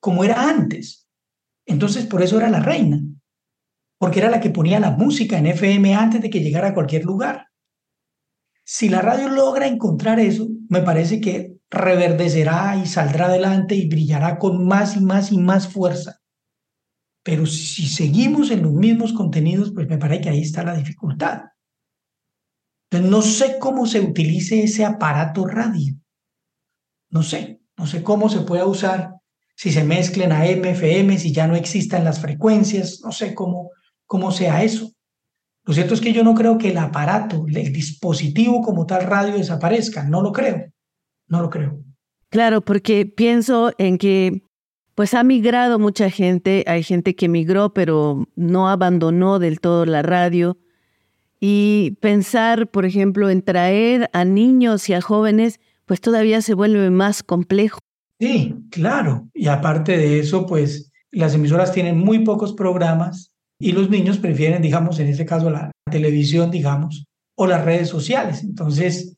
como 0.00 0.22
era 0.22 0.48
antes. 0.48 1.08
Entonces, 1.66 2.06
por 2.06 2.22
eso 2.22 2.38
era 2.38 2.48
la 2.48 2.60
reina, 2.60 3.00
porque 4.04 4.18
era 4.18 4.28
la 4.28 4.38
que 4.38 4.50
ponía 4.50 4.78
la 4.80 4.90
música 4.90 5.38
en 5.38 5.46
FM 5.46 5.94
antes 5.94 6.20
de 6.20 6.28
que 6.28 6.42
llegara 6.42 6.68
a 6.68 6.74
cualquier 6.74 7.06
lugar. 7.06 7.46
Si 8.62 8.90
la 8.90 9.00
radio 9.00 9.30
logra 9.30 9.66
encontrar 9.66 10.20
eso, 10.20 10.46
me 10.68 10.82
parece 10.82 11.22
que 11.22 11.54
reverdecerá 11.70 12.76
y 12.76 12.84
saldrá 12.84 13.28
adelante 13.28 13.74
y 13.74 13.88
brillará 13.88 14.38
con 14.38 14.66
más 14.66 14.94
y 14.98 15.00
más 15.00 15.32
y 15.32 15.38
más 15.38 15.68
fuerza. 15.68 16.20
Pero 17.22 17.46
si 17.46 17.86
seguimos 17.86 18.50
en 18.50 18.64
los 18.64 18.72
mismos 18.74 19.14
contenidos, 19.14 19.72
pues 19.72 19.88
me 19.88 19.96
parece 19.96 20.20
que 20.20 20.28
ahí 20.28 20.42
está 20.42 20.62
la 20.64 20.76
dificultad. 20.76 21.44
Entonces 22.90 23.10
no 23.10 23.22
sé 23.22 23.58
cómo 23.58 23.86
se 23.86 24.00
utilice 24.00 24.64
ese 24.64 24.84
aparato 24.84 25.46
radio. 25.46 25.94
No 27.08 27.22
sé, 27.22 27.62
no 27.78 27.86
sé 27.86 28.02
cómo 28.02 28.28
se 28.28 28.40
pueda 28.40 28.66
usar, 28.66 29.14
si 29.56 29.72
se 29.72 29.82
mezclen 29.82 30.30
a 30.32 30.44
FM, 30.44 31.18
si 31.18 31.32
ya 31.32 31.46
no 31.46 31.56
existan 31.56 32.04
las 32.04 32.20
frecuencias, 32.20 33.00
no 33.02 33.10
sé 33.10 33.34
cómo, 33.34 33.70
cómo 34.06 34.30
sea 34.30 34.62
eso. 34.62 34.90
Lo 35.64 35.72
cierto 35.72 35.94
es 35.94 36.00
que 36.00 36.12
yo 36.12 36.22
no 36.22 36.34
creo 36.34 36.58
que 36.58 36.70
el 36.70 36.78
aparato, 36.78 37.46
el 37.48 37.72
dispositivo 37.72 38.60
como 38.60 38.84
tal 38.84 39.04
radio 39.04 39.34
desaparezca, 39.34 40.04
no 40.04 40.20
lo 40.22 40.32
creo, 40.32 40.66
no 41.28 41.40
lo 41.40 41.48
creo. 41.48 41.82
Claro, 42.28 42.60
porque 42.60 43.06
pienso 43.06 43.72
en 43.78 43.96
que 43.96 44.42
pues 44.94 45.14
ha 45.14 45.24
migrado 45.24 45.78
mucha 45.78 46.10
gente, 46.10 46.64
hay 46.66 46.82
gente 46.82 47.16
que 47.16 47.28
migró 47.28 47.72
pero 47.72 48.28
no 48.36 48.68
abandonó 48.68 49.38
del 49.38 49.60
todo 49.60 49.86
la 49.86 50.02
radio 50.02 50.58
y 51.40 51.98
pensar, 52.00 52.70
por 52.70 52.84
ejemplo, 52.84 53.28
en 53.28 53.42
traer 53.42 54.08
a 54.12 54.24
niños 54.24 54.88
y 54.88 54.94
a 54.94 55.00
jóvenes, 55.00 55.60
pues 55.84 56.00
todavía 56.00 56.40
se 56.42 56.54
vuelve 56.54 56.90
más 56.90 57.22
complejo. 57.22 57.80
Sí, 58.20 58.54
claro, 58.70 59.28
y 59.34 59.48
aparte 59.48 59.98
de 59.98 60.20
eso, 60.20 60.46
pues 60.46 60.90
las 61.10 61.34
emisoras 61.34 61.72
tienen 61.72 61.98
muy 61.98 62.20
pocos 62.20 62.54
programas 62.54 63.33
y 63.58 63.72
los 63.72 63.90
niños 63.90 64.18
prefieren, 64.18 64.62
digamos, 64.62 64.98
en 64.98 65.08
este 65.08 65.24
caso 65.24 65.50
la 65.50 65.70
televisión, 65.90 66.50
digamos, 66.50 67.06
o 67.36 67.46
las 67.46 67.64
redes 67.64 67.88
sociales. 67.88 68.42
Entonces, 68.42 69.16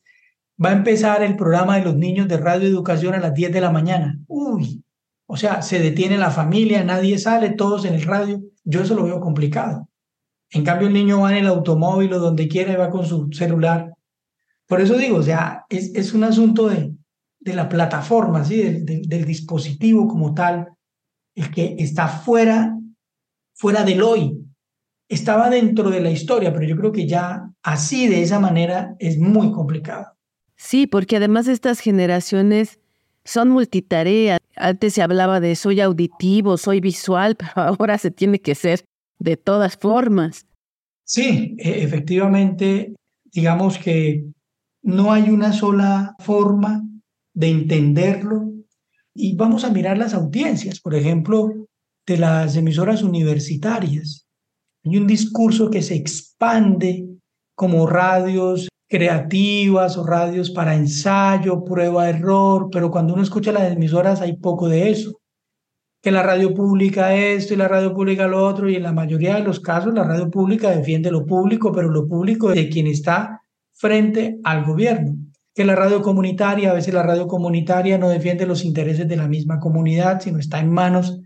va 0.63 0.69
a 0.69 0.73
empezar 0.73 1.23
el 1.23 1.35
programa 1.35 1.77
de 1.77 1.85
los 1.85 1.95
niños 1.95 2.27
de 2.27 2.37
radio 2.37 2.67
educación 2.67 3.13
a 3.13 3.19
las 3.19 3.33
10 3.33 3.51
de 3.51 3.61
la 3.61 3.71
mañana. 3.71 4.19
Uy, 4.27 4.83
o 5.27 5.37
sea, 5.37 5.61
se 5.61 5.79
detiene 5.79 6.17
la 6.17 6.31
familia, 6.31 6.83
nadie 6.83 7.17
sale, 7.17 7.51
todos 7.51 7.85
en 7.85 7.95
el 7.95 8.03
radio. 8.03 8.41
Yo 8.63 8.81
eso 8.81 8.95
lo 8.95 9.03
veo 9.03 9.19
complicado. 9.19 9.89
En 10.51 10.63
cambio, 10.63 10.87
el 10.87 10.93
niño 10.93 11.21
va 11.21 11.31
en 11.31 11.39
el 11.39 11.47
automóvil 11.47 12.13
o 12.13 12.19
donde 12.19 12.47
quiera 12.47 12.71
y 12.73 12.77
va 12.77 12.89
con 12.89 13.05
su 13.05 13.29
celular. 13.33 13.93
Por 14.65 14.81
eso 14.81 14.97
digo, 14.97 15.17
o 15.17 15.23
sea, 15.23 15.65
es, 15.69 15.93
es 15.95 16.13
un 16.13 16.23
asunto 16.23 16.69
de, 16.69 16.93
de 17.39 17.53
la 17.53 17.67
plataforma, 17.67 18.43
¿sí? 18.45 18.61
del, 18.61 19.07
del 19.07 19.25
dispositivo 19.25 20.07
como 20.07 20.33
tal, 20.33 20.67
el 21.35 21.51
que 21.51 21.75
está 21.79 22.07
fuera 22.07 22.76
fuera 23.57 23.83
del 23.83 24.01
hoy. 24.01 24.39
Estaba 25.09 25.49
dentro 25.49 25.89
de 25.89 26.01
la 26.01 26.11
historia, 26.11 26.53
pero 26.53 26.65
yo 26.65 26.77
creo 26.77 26.91
que 26.91 27.07
ya 27.07 27.49
así, 27.63 28.07
de 28.07 28.21
esa 28.21 28.39
manera, 28.39 28.95
es 28.99 29.17
muy 29.17 29.51
complicado. 29.51 30.13
Sí, 30.55 30.87
porque 30.87 31.17
además 31.17 31.47
estas 31.47 31.79
generaciones 31.79 32.79
son 33.23 33.49
multitarea. 33.49 34.37
Antes 34.55 34.93
se 34.93 35.01
hablaba 35.01 35.39
de 35.39 35.55
soy 35.55 35.81
auditivo, 35.81 36.57
soy 36.57 36.79
visual, 36.79 37.35
pero 37.37 37.51
ahora 37.55 37.97
se 37.97 38.11
tiene 38.11 38.39
que 38.39 38.55
ser 38.55 38.83
de 39.19 39.37
todas 39.37 39.77
formas. 39.77 40.45
Sí, 41.03 41.55
e, 41.57 41.83
efectivamente, 41.83 42.93
digamos 43.25 43.77
que 43.77 44.25
no 44.81 45.11
hay 45.11 45.29
una 45.29 45.53
sola 45.53 46.15
forma 46.19 46.83
de 47.33 47.49
entenderlo. 47.49 48.51
Y 49.13 49.35
vamos 49.35 49.63
a 49.63 49.71
mirar 49.71 49.97
las 49.97 50.13
audiencias. 50.13 50.79
Por 50.79 50.93
ejemplo, 50.93 51.67
de 52.07 52.17
las 52.17 52.55
emisoras 52.55 53.03
universitarias. 53.03 54.25
Hay 54.85 54.97
un 54.97 55.05
discurso 55.05 55.69
que 55.69 55.81
se 55.81 55.95
expande 55.95 57.05
como 57.53 57.85
radios 57.85 58.69
creativas 58.89 59.97
o 59.97 60.05
radios 60.05 60.49
para 60.49 60.75
ensayo, 60.75 61.65
prueba, 61.65 62.09
error, 62.09 62.69
pero 62.71 62.89
cuando 62.89 63.13
uno 63.13 63.23
escucha 63.23 63.51
las 63.51 63.73
emisoras 63.73 64.21
hay 64.21 64.37
poco 64.37 64.69
de 64.69 64.89
eso. 64.89 65.19
Que 66.01 66.11
la 66.11 66.23
radio 66.23 66.53
pública 66.53 67.13
esto 67.13 67.53
y 67.53 67.57
la 67.57 67.67
radio 67.67 67.93
pública 67.93 68.27
lo 68.27 68.45
otro, 68.45 68.69
y 68.69 68.75
en 68.75 68.83
la 68.83 68.93
mayoría 68.93 69.35
de 69.35 69.43
los 69.43 69.59
casos 69.59 69.93
la 69.93 70.05
radio 70.05 70.29
pública 70.29 70.69
defiende 70.69 71.11
lo 71.11 71.25
público, 71.25 71.73
pero 71.73 71.89
lo 71.89 72.07
público 72.07 72.49
de 72.49 72.69
quien 72.69 72.87
está 72.87 73.41
frente 73.73 74.37
al 74.45 74.63
gobierno. 74.63 75.15
Que 75.53 75.65
la 75.65 75.75
radio 75.75 76.01
comunitaria, 76.01 76.71
a 76.71 76.75
veces 76.75 76.93
la 76.93 77.03
radio 77.03 77.27
comunitaria 77.27 77.97
no 77.97 78.07
defiende 78.07 78.45
los 78.45 78.63
intereses 78.63 79.07
de 79.07 79.17
la 79.17 79.27
misma 79.27 79.59
comunidad, 79.59 80.21
sino 80.21 80.37
está 80.37 80.59
en 80.59 80.69
manos 80.69 81.19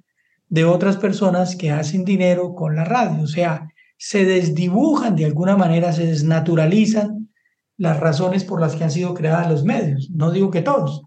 de 0.52 0.66
otras 0.66 0.98
personas 0.98 1.56
que 1.56 1.72
hacen 1.72 2.04
dinero 2.04 2.54
con 2.54 2.76
la 2.76 2.84
radio. 2.84 3.24
O 3.24 3.28
sea, 3.28 3.70
se 3.98 4.26
desdibujan 4.26 5.16
de 5.16 5.24
alguna 5.24 5.56
manera, 5.56 5.94
se 5.94 6.06
desnaturalizan 6.06 7.30
las 7.78 7.98
razones 8.00 8.44
por 8.44 8.60
las 8.60 8.76
que 8.76 8.84
han 8.84 8.92
sido 8.92 9.14
creadas 9.14 9.50
los 9.50 9.64
medios. 9.64 10.12
No 10.12 10.30
digo 10.30 10.52
que 10.52 10.62
todos, 10.62 11.04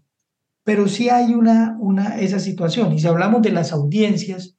pero 0.63 0.87
sí 0.87 1.09
hay 1.09 1.35
una, 1.35 1.77
una 1.79 2.19
esa 2.19 2.39
situación. 2.39 2.93
Y 2.93 2.99
si 2.99 3.07
hablamos 3.07 3.43
de 3.43 3.51
las 3.51 3.71
audiencias, 3.71 4.57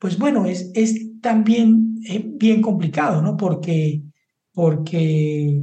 pues 0.00 0.18
bueno, 0.18 0.46
es, 0.46 0.72
es 0.74 1.20
también 1.20 2.00
eh, 2.08 2.24
bien 2.26 2.62
complicado, 2.62 3.22
¿no? 3.22 3.36
Porque, 3.36 4.02
porque 4.52 5.62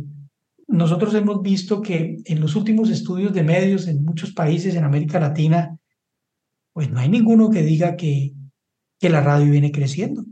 nosotros 0.70 1.14
hemos 1.16 1.42
visto 1.42 1.82
que 1.82 2.22
en 2.24 2.40
los 2.40 2.56
últimos 2.56 2.90
estudios 2.90 3.34
de 3.34 3.44
medios 3.44 3.90
en 3.90 4.06
muchos 4.06 4.32
países 4.32 4.74
en 4.76 4.86
América 4.86 5.20
Latina, 5.20 5.78
pues 6.72 6.90
no 6.90 7.02
hay 7.02 7.10
ninguno 7.10 7.50
que 7.50 7.62
diga 7.62 7.98
que, 7.98 8.34
que 9.04 9.10
la 9.10 9.20
radio 9.20 9.52
viene 9.52 9.74
creciendo. 9.74 10.24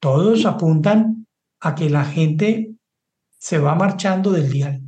Todos 0.00 0.46
apuntan 0.46 1.26
a 1.60 1.74
que 1.74 1.90
la 1.90 2.06
gente 2.06 2.70
se 3.38 3.58
va 3.58 3.74
marchando 3.74 4.32
del 4.32 4.50
dial. 4.50 4.80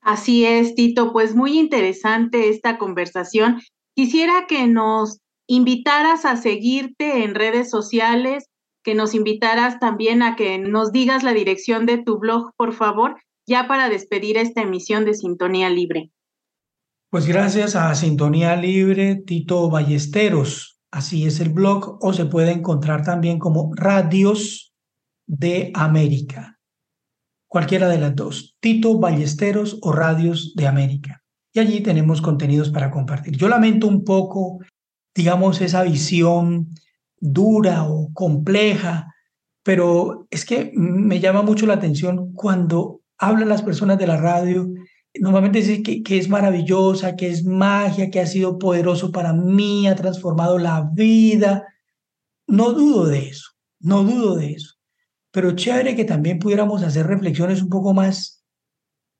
Así 0.00 0.46
es, 0.46 0.74
Tito, 0.74 1.12
pues 1.12 1.34
muy 1.34 1.58
interesante 1.58 2.48
esta 2.48 2.78
conversación. 2.78 3.60
Quisiera 3.94 4.46
que 4.48 4.66
nos 4.66 5.18
invitaras 5.46 6.24
a 6.24 6.38
seguirte 6.38 7.22
en 7.22 7.34
redes 7.34 7.68
sociales, 7.68 8.46
que 8.82 8.94
nos 8.94 9.14
invitaras 9.14 9.78
también 9.78 10.22
a 10.22 10.36
que 10.36 10.56
nos 10.58 10.90
digas 10.90 11.22
la 11.22 11.34
dirección 11.34 11.84
de 11.84 11.98
tu 11.98 12.18
blog, 12.18 12.54
por 12.56 12.72
favor, 12.72 13.16
ya 13.46 13.68
para 13.68 13.90
despedir 13.90 14.38
esta 14.38 14.62
emisión 14.62 15.04
de 15.04 15.12
Sintonía 15.12 15.68
Libre. 15.68 16.10
Pues 17.10 17.26
gracias 17.26 17.76
a 17.76 17.94
Sintonía 17.94 18.56
Libre, 18.56 19.16
Tito 19.16 19.68
Ballesteros, 19.68 20.75
así 20.90 21.26
es 21.26 21.40
el 21.40 21.50
blog, 21.50 21.98
o 22.00 22.12
se 22.12 22.26
puede 22.26 22.52
encontrar 22.52 23.02
también 23.02 23.38
como 23.38 23.72
Radios 23.74 24.74
de 25.26 25.70
América 25.74 26.56
cualquiera 27.56 27.88
de 27.88 27.98
las 27.98 28.14
dos, 28.14 28.56
Tito 28.60 28.98
Ballesteros 28.98 29.78
o 29.80 29.92
Radios 29.92 30.54
de 30.56 30.66
América. 30.66 31.22
Y 31.54 31.60
allí 31.60 31.80
tenemos 31.80 32.20
contenidos 32.20 32.68
para 32.70 32.90
compartir. 32.90 33.34
Yo 33.36 33.48
lamento 33.48 33.88
un 33.88 34.04
poco, 34.04 34.58
digamos, 35.14 35.60
esa 35.62 35.82
visión 35.82 36.68
dura 37.18 37.84
o 37.84 38.12
compleja, 38.12 39.14
pero 39.62 40.26
es 40.30 40.44
que 40.44 40.70
me 40.74 41.18
llama 41.18 41.40
mucho 41.40 41.66
la 41.66 41.74
atención 41.74 42.34
cuando 42.34 43.00
hablan 43.18 43.48
las 43.48 43.62
personas 43.62 43.96
de 43.96 44.06
la 44.06 44.18
radio, 44.18 44.68
normalmente 45.20 45.60
dicen 45.60 45.82
que, 45.82 46.02
que 46.02 46.18
es 46.18 46.28
maravillosa, 46.28 47.16
que 47.16 47.28
es 47.28 47.44
magia, 47.44 48.10
que 48.10 48.20
ha 48.20 48.26
sido 48.26 48.58
poderoso 48.58 49.10
para 49.12 49.32
mí, 49.32 49.86
ha 49.86 49.94
transformado 49.94 50.58
la 50.58 50.88
vida. 50.92 51.66
No 52.46 52.72
dudo 52.72 53.06
de 53.06 53.28
eso, 53.28 53.50
no 53.80 54.02
dudo 54.04 54.36
de 54.36 54.52
eso 54.52 54.76
pero 55.36 55.54
chévere 55.54 55.94
que 55.94 56.06
también 56.06 56.38
pudiéramos 56.38 56.82
hacer 56.82 57.06
reflexiones 57.06 57.60
un 57.60 57.68
poco 57.68 57.92
más 57.92 58.42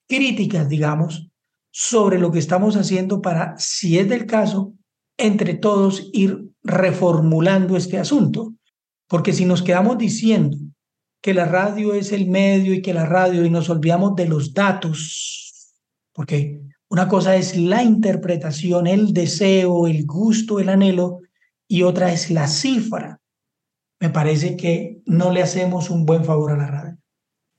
críticas, 0.09 0.67
digamos, 0.67 1.29
sobre 1.71 2.19
lo 2.19 2.33
que 2.33 2.39
estamos 2.39 2.75
haciendo 2.75 3.21
para, 3.21 3.55
si 3.59 3.99
es 3.99 4.09
del 4.09 4.25
caso, 4.25 4.73
entre 5.19 5.53
todos 5.53 6.09
ir 6.15 6.49
reformulando 6.63 7.77
este 7.77 7.99
asunto. 7.99 8.55
Porque 9.09 9.35
si 9.35 9.45
nos 9.45 9.61
quedamos 9.63 9.99
diciendo 9.99 10.57
que 11.21 11.35
la 11.35 11.45
radio 11.45 11.93
es 11.93 12.13
el 12.13 12.31
medio 12.31 12.73
y 12.73 12.81
que 12.81 12.95
la 12.95 13.05
radio 13.05 13.45
y 13.45 13.51
nos 13.51 13.69
olvidamos 13.69 14.17
de 14.17 14.27
los 14.27 14.55
datos, 14.55 15.46
porque 16.17 16.61
una 16.89 17.07
cosa 17.07 17.37
es 17.37 17.57
la 17.57 17.85
interpretación, 17.85 18.89
el 18.89 19.13
deseo, 19.13 19.87
el 19.87 20.05
gusto, 20.05 20.59
el 20.59 20.71
anhelo, 20.71 21.21
y 21.69 21.83
otra 21.83 22.13
es 22.13 22.31
la 22.31 22.49
cifra 22.49 23.21
me 24.01 24.11
parece 24.11 24.57
que 24.57 25.03
no 25.07 25.33
le 25.33 25.43
hacemos 25.43 25.91
un 25.91 26.05
buen 26.05 26.25
favor 26.25 26.53
a 26.53 26.57
la 26.57 26.67
radio. 26.67 26.97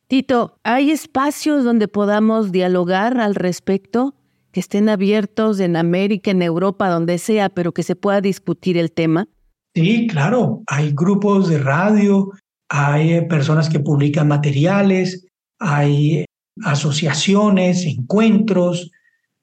Tito, 0.08 0.60
¿hay 0.64 0.92
espacios 0.92 1.64
donde 1.64 1.88
podamos 1.88 2.52
dialogar 2.52 3.20
al 3.20 3.36
respecto? 3.36 4.16
Que 4.52 4.60
estén 4.60 4.88
abiertos 4.88 5.60
en 5.60 5.76
América, 5.76 6.32
en 6.32 6.42
Europa, 6.42 6.90
donde 6.90 7.18
sea, 7.18 7.50
pero 7.50 7.74
que 7.74 7.84
se 7.84 7.96
pueda 7.96 8.22
discutir 8.22 8.78
el 8.78 8.92
tema. 8.92 9.28
Sí, 9.76 10.08
claro. 10.08 10.64
Hay 10.68 10.94
grupos 10.94 11.50
de 11.50 11.58
radio, 11.58 12.32
hay 12.70 13.14
eh, 13.14 13.22
personas 13.24 13.70
que 13.70 13.80
publican 13.80 14.28
materiales, 14.28 15.28
hay 15.60 16.26
asociaciones, 16.64 17.86
encuentros. 17.86 18.92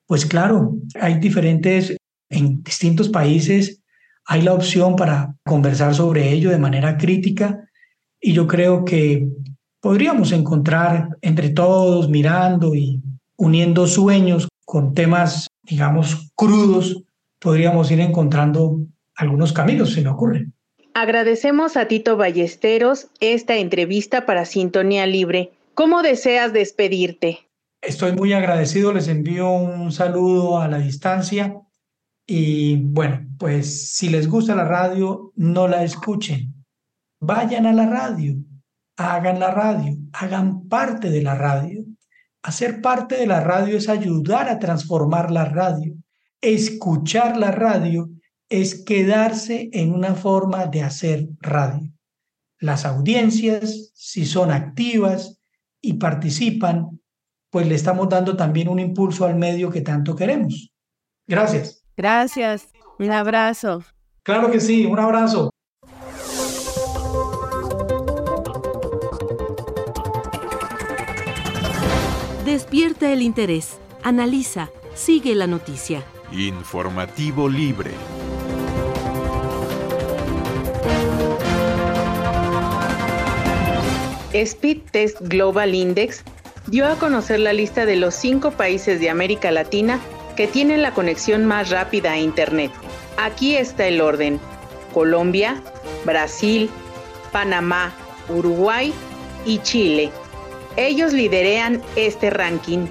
Pues 0.06 0.26
claro, 0.26 0.76
hay 1.00 1.18
diferentes, 1.18 1.96
en 2.30 2.62
distintos 2.62 3.08
países 3.08 3.80
hay 4.26 4.42
la 4.42 4.54
opción 4.54 4.96
para 4.96 5.36
conversar 5.44 5.94
sobre 5.94 6.32
ello 6.32 6.50
de 6.50 6.58
manera 6.58 6.96
crítica 6.96 7.68
y 8.20 8.32
yo 8.32 8.46
creo 8.46 8.84
que 8.84 9.28
podríamos 9.80 10.32
encontrar 10.32 11.08
entre 11.20 11.50
todos, 11.50 12.08
mirando 12.08 12.74
y 12.74 13.02
uniendo 13.36 13.86
sueños 13.86 14.48
con 14.64 14.94
temas, 14.94 15.46
digamos, 15.62 16.30
crudos, 16.34 17.02
podríamos 17.38 17.90
ir 17.90 18.00
encontrando 18.00 18.80
algunos 19.14 19.52
caminos, 19.52 19.92
se 19.92 20.00
me 20.00 20.08
ocurre. 20.08 20.46
Agradecemos 20.94 21.76
a 21.76 21.86
Tito 21.86 22.16
Ballesteros 22.16 23.08
esta 23.20 23.56
entrevista 23.56 24.24
para 24.24 24.46
Sintonía 24.46 25.06
Libre. 25.06 25.52
¿Cómo 25.74 26.02
deseas 26.02 26.52
despedirte? 26.52 27.50
Estoy 27.82 28.12
muy 28.12 28.32
agradecido, 28.32 28.92
les 28.92 29.08
envío 29.08 29.50
un 29.50 29.90
saludo 29.90 30.60
a 30.60 30.68
la 30.68 30.78
distancia 30.78 31.60
y 32.26 32.76
bueno, 32.76 33.26
pues 33.38 33.92
si 33.92 34.08
les 34.08 34.28
gusta 34.28 34.54
la 34.54 34.64
radio, 34.64 35.32
no 35.34 35.66
la 35.66 35.82
escuchen. 35.82 36.54
Vayan 37.20 37.66
a 37.66 37.72
la 37.72 37.86
radio, 37.86 38.36
hagan 38.96 39.40
la 39.40 39.50
radio, 39.50 39.96
hagan 40.12 40.68
parte 40.68 41.10
de 41.10 41.22
la 41.22 41.34
radio. 41.34 41.84
Hacer 42.44 42.80
parte 42.80 43.16
de 43.16 43.26
la 43.26 43.40
radio 43.40 43.76
es 43.76 43.88
ayudar 43.88 44.48
a 44.48 44.60
transformar 44.60 45.32
la 45.32 45.44
radio. 45.44 45.96
Escuchar 46.40 47.36
la 47.36 47.50
radio 47.50 48.08
es 48.48 48.84
quedarse 48.84 49.70
en 49.72 49.92
una 49.92 50.14
forma 50.14 50.66
de 50.66 50.82
hacer 50.82 51.26
radio. 51.40 51.90
Las 52.60 52.84
audiencias, 52.84 53.90
si 53.94 54.24
son 54.24 54.52
activas 54.52 55.33
y 55.84 55.94
participan, 55.94 57.00
pues 57.50 57.66
le 57.66 57.74
estamos 57.74 58.08
dando 58.08 58.36
también 58.36 58.68
un 58.68 58.78
impulso 58.78 59.26
al 59.26 59.36
medio 59.36 59.70
que 59.70 59.80
tanto 59.80 60.16
queremos. 60.16 60.72
Gracias. 61.26 61.84
Gracias. 61.96 62.68
Un 62.98 63.10
abrazo. 63.10 63.84
Claro 64.22 64.50
que 64.50 64.60
sí, 64.60 64.86
un 64.86 64.98
abrazo. 64.98 65.50
Despierta 72.44 73.12
el 73.12 73.22
interés, 73.22 73.78
analiza, 74.02 74.70
sigue 74.94 75.34
la 75.34 75.46
noticia. 75.46 76.04
Informativo 76.30 77.48
libre. 77.48 77.92
Speed 84.34 84.78
Test 84.90 85.20
Global 85.20 85.76
Index 85.76 86.24
dio 86.66 86.86
a 86.86 86.96
conocer 86.96 87.38
la 87.38 87.52
lista 87.52 87.86
de 87.86 87.94
los 87.94 88.16
cinco 88.16 88.50
países 88.50 88.98
de 88.98 89.08
América 89.08 89.52
Latina 89.52 90.00
que 90.36 90.48
tienen 90.48 90.82
la 90.82 90.92
conexión 90.92 91.46
más 91.46 91.70
rápida 91.70 92.12
a 92.12 92.18
Internet. 92.18 92.72
Aquí 93.16 93.54
está 93.54 93.86
el 93.86 94.00
orden. 94.00 94.40
Colombia, 94.92 95.62
Brasil, 96.04 96.68
Panamá, 97.30 97.94
Uruguay 98.28 98.92
y 99.46 99.58
Chile. 99.58 100.10
Ellos 100.76 101.12
liderean 101.12 101.80
este 101.94 102.30
ranking. 102.30 102.88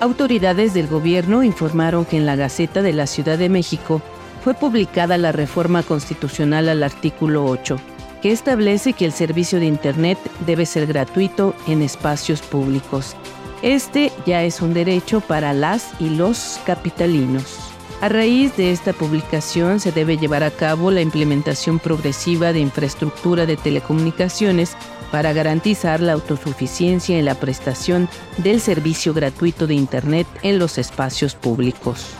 Autoridades 0.00 0.74
del 0.74 0.86
gobierno 0.86 1.42
informaron 1.42 2.04
que 2.04 2.18
en 2.18 2.26
la 2.26 2.36
Gaceta 2.36 2.82
de 2.82 2.92
la 2.92 3.06
Ciudad 3.06 3.38
de 3.38 3.48
México 3.48 4.02
fue 4.42 4.54
publicada 4.54 5.18
la 5.18 5.32
reforma 5.32 5.82
constitucional 5.82 6.68
al 6.68 6.82
artículo 6.82 7.44
8 7.44 7.78
que 8.20 8.32
establece 8.32 8.92
que 8.92 9.04
el 9.04 9.12
servicio 9.12 9.58
de 9.58 9.66
Internet 9.66 10.18
debe 10.46 10.66
ser 10.66 10.86
gratuito 10.86 11.54
en 11.66 11.82
espacios 11.82 12.42
públicos. 12.42 13.16
Este 13.62 14.12
ya 14.26 14.42
es 14.42 14.60
un 14.60 14.74
derecho 14.74 15.20
para 15.20 15.52
las 15.52 15.90
y 16.00 16.10
los 16.10 16.60
capitalinos. 16.64 17.58
A 18.00 18.08
raíz 18.08 18.56
de 18.56 18.72
esta 18.72 18.94
publicación 18.94 19.78
se 19.78 19.92
debe 19.92 20.16
llevar 20.16 20.42
a 20.42 20.50
cabo 20.50 20.90
la 20.90 21.02
implementación 21.02 21.78
progresiva 21.78 22.54
de 22.54 22.60
infraestructura 22.60 23.44
de 23.44 23.58
telecomunicaciones 23.58 24.74
para 25.10 25.34
garantizar 25.34 26.00
la 26.00 26.12
autosuficiencia 26.12 27.18
en 27.18 27.26
la 27.26 27.34
prestación 27.34 28.08
del 28.38 28.60
servicio 28.60 29.12
gratuito 29.12 29.66
de 29.66 29.74
Internet 29.74 30.26
en 30.42 30.58
los 30.58 30.78
espacios 30.78 31.34
públicos. 31.34 32.14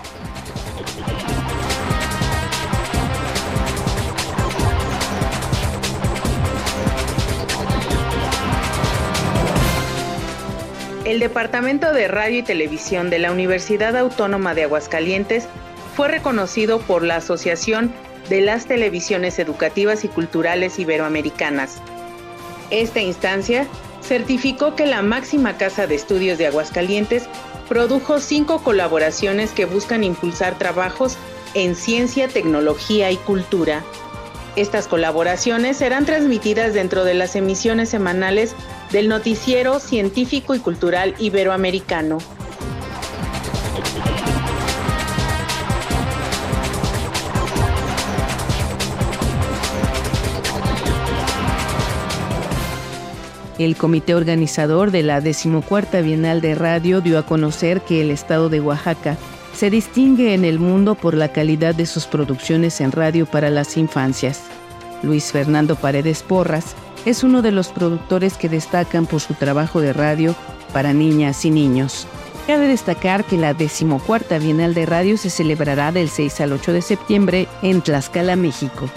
El 11.11 11.19
Departamento 11.19 11.93
de 11.93 12.07
Radio 12.07 12.39
y 12.39 12.43
Televisión 12.45 13.11
de 13.11 13.19
la 13.19 13.33
Universidad 13.33 13.97
Autónoma 13.97 14.55
de 14.55 14.63
Aguascalientes 14.63 15.49
fue 15.97 16.07
reconocido 16.07 16.79
por 16.79 17.03
la 17.03 17.17
Asociación 17.17 17.93
de 18.29 18.41
las 18.43 18.67
Televisiones 18.67 19.41
Educativas 19.41 20.05
y 20.05 20.09
Culturales 20.09 20.79
Iberoamericanas. 20.79 21.83
Esta 22.71 23.01
instancia 23.01 23.67
certificó 24.01 24.77
que 24.77 24.87
la 24.87 25.03
máxima 25.03 25.57
casa 25.57 25.89
de 25.89 25.97
estudios 25.97 26.39
de 26.39 26.47
Aguascalientes 26.47 27.25
produjo 27.69 28.21
cinco 28.21 28.63
colaboraciones 28.63 29.51
que 29.51 29.65
buscan 29.65 30.05
impulsar 30.05 30.59
trabajos 30.59 31.19
en 31.55 31.75
ciencia, 31.75 32.29
tecnología 32.29 33.11
y 33.11 33.17
cultura. 33.17 33.83
Estas 34.55 34.87
colaboraciones 34.87 35.77
serán 35.77 36.07
transmitidas 36.07 36.73
dentro 36.73 37.03
de 37.03 37.15
las 37.15 37.35
emisiones 37.35 37.89
semanales 37.89 38.55
del 38.93 39.09
noticiero 39.09 39.79
científico 39.79 40.55
y 40.55 40.59
cultural 40.59 41.15
iberoamericano. 41.19 42.19
El 53.59 53.77
comité 53.77 54.15
organizador 54.15 54.91
de 54.91 55.03
la 55.03 55.21
decimocuarta 55.21 56.01
Bienal 56.01 56.41
de 56.41 56.55
Radio 56.55 57.03
dio 57.03 57.19
a 57.19 57.27
conocer 57.27 57.83
que 57.83 58.01
el 58.01 58.11
estado 58.11 58.49
de 58.49 58.61
Oaxaca 58.61 59.19
se 59.55 59.69
distingue 59.69 60.33
en 60.33 60.47
el 60.47 60.59
mundo 60.59 60.95
por 60.95 61.13
la 61.13 61.29
calidad 61.29 61.75
de 61.75 61.85
sus 61.85 62.07
producciones 62.07 62.81
en 62.81 62.91
radio 62.91 63.27
para 63.27 63.51
las 63.51 63.77
infancias. 63.77 64.45
Luis 65.03 65.31
Fernando 65.31 65.77
Paredes 65.77 66.23
Porras 66.23 66.75
es 67.05 67.25
uno 67.25 67.43
de 67.43 67.53
los 67.53 67.69
productores 67.69 68.37
que 68.37 68.49
destacan 68.49 69.07
por 69.07 69.21
su 69.21 69.35
trabajo 69.35 69.81
de 69.81 69.93
radio 69.93 70.35
para 70.73 70.93
niñas 70.93 71.45
y 71.45 71.51
niños. 71.51 72.07
Cabe 72.47 72.67
destacar 72.67 73.25
que 73.25 73.37
la 73.37 73.55
decimocuarta 73.55 74.39
Bienal 74.39 74.75
de 74.75 74.87
Radio 74.87 75.17
se 75.17 75.31
celebrará 75.31 75.93
del 75.93 76.09
6 76.09 76.41
al 76.41 76.53
8 76.53 76.73
de 76.73 76.83
septiembre 76.83 77.49
en 77.63 77.81
Tlaxcala, 77.81 78.37
México. 78.37 78.89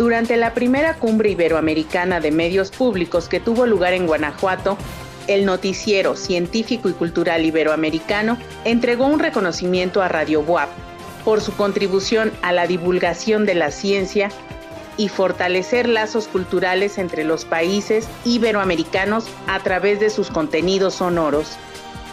Durante 0.00 0.38
la 0.38 0.54
primera 0.54 0.94
cumbre 0.94 1.30
iberoamericana 1.30 2.20
de 2.20 2.30
medios 2.30 2.70
públicos 2.70 3.28
que 3.28 3.38
tuvo 3.38 3.66
lugar 3.66 3.92
en 3.92 4.06
Guanajuato, 4.06 4.78
el 5.26 5.44
noticiero 5.44 6.16
científico 6.16 6.88
y 6.88 6.92
cultural 6.92 7.44
iberoamericano 7.44 8.38
entregó 8.64 9.06
un 9.06 9.18
reconocimiento 9.18 10.02
a 10.02 10.08
Radio 10.08 10.42
Buap 10.42 10.68
por 11.24 11.40
su 11.40 11.52
contribución 11.54 12.32
a 12.42 12.52
la 12.52 12.66
divulgación 12.66 13.46
de 13.46 13.54
la 13.54 13.70
ciencia 13.70 14.30
y 14.96 15.08
fortalecer 15.08 15.88
lazos 15.88 16.28
culturales 16.28 16.98
entre 16.98 17.24
los 17.24 17.44
países 17.44 18.08
iberoamericanos 18.24 19.26
a 19.46 19.60
través 19.60 20.00
de 20.00 20.10
sus 20.10 20.30
contenidos 20.30 20.94
sonoros. 20.94 21.56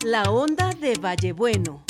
La 0.08 0.30
onda 0.30 0.70
de 0.80 0.94
Vallebueno. 1.02 1.84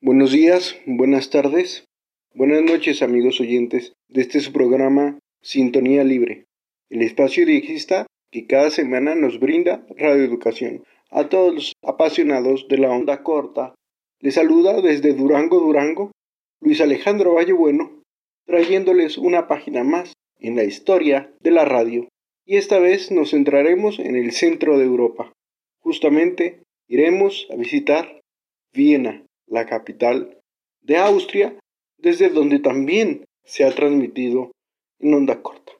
Buenos 0.00 0.32
días, 0.32 0.74
buenas 0.86 1.28
tardes, 1.28 1.84
buenas 2.32 2.62
noches 2.62 3.02
amigos 3.02 3.42
oyentes 3.42 3.92
de 4.08 4.22
este 4.22 4.40
su 4.40 4.54
programa 4.54 5.18
Sintonía 5.42 6.02
Libre, 6.02 6.46
el 6.88 7.02
espacio 7.02 7.44
diexista 7.44 8.06
que 8.32 8.46
cada 8.46 8.70
semana 8.70 9.14
nos 9.14 9.38
brinda 9.38 9.84
radioeducación. 9.98 10.82
A 11.10 11.28
todos 11.28 11.54
los 11.54 11.72
apasionados 11.82 12.66
de 12.66 12.78
la 12.78 12.90
onda 12.90 13.22
corta, 13.22 13.74
les 14.20 14.36
saluda 14.36 14.80
desde 14.80 15.12
Durango, 15.12 15.60
Durango, 15.60 16.10
Luis 16.62 16.80
Alejandro 16.80 17.34
Vallebueno, 17.34 18.00
trayéndoles 18.46 19.18
una 19.18 19.46
página 19.46 19.84
más 19.84 20.14
en 20.38 20.56
la 20.56 20.64
historia 20.64 21.30
de 21.40 21.50
la 21.50 21.66
radio 21.66 22.08
y 22.46 22.56
esta 22.56 22.78
vez 22.78 23.10
nos 23.10 23.30
centraremos 23.30 23.98
en 23.98 24.16
el 24.16 24.32
centro 24.32 24.78
de 24.78 24.84
Europa. 24.84 25.32
Justamente 25.80 26.60
iremos 26.88 27.46
a 27.50 27.56
visitar 27.56 28.20
Viena, 28.72 29.24
la 29.46 29.66
capital 29.66 30.38
de 30.82 30.96
Austria, 30.96 31.56
desde 31.98 32.28
donde 32.28 32.58
también 32.58 33.24
se 33.44 33.64
ha 33.64 33.74
transmitido 33.74 34.52
en 34.98 35.14
onda 35.14 35.42
corta. 35.42 35.72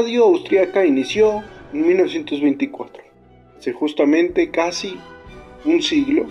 Radio 0.00 0.24
austríaca 0.24 0.86
inició 0.86 1.44
en 1.74 1.86
1924, 1.86 3.02
hace 3.58 3.72
justamente 3.74 4.50
casi 4.50 4.96
un 5.66 5.82
siglo, 5.82 6.26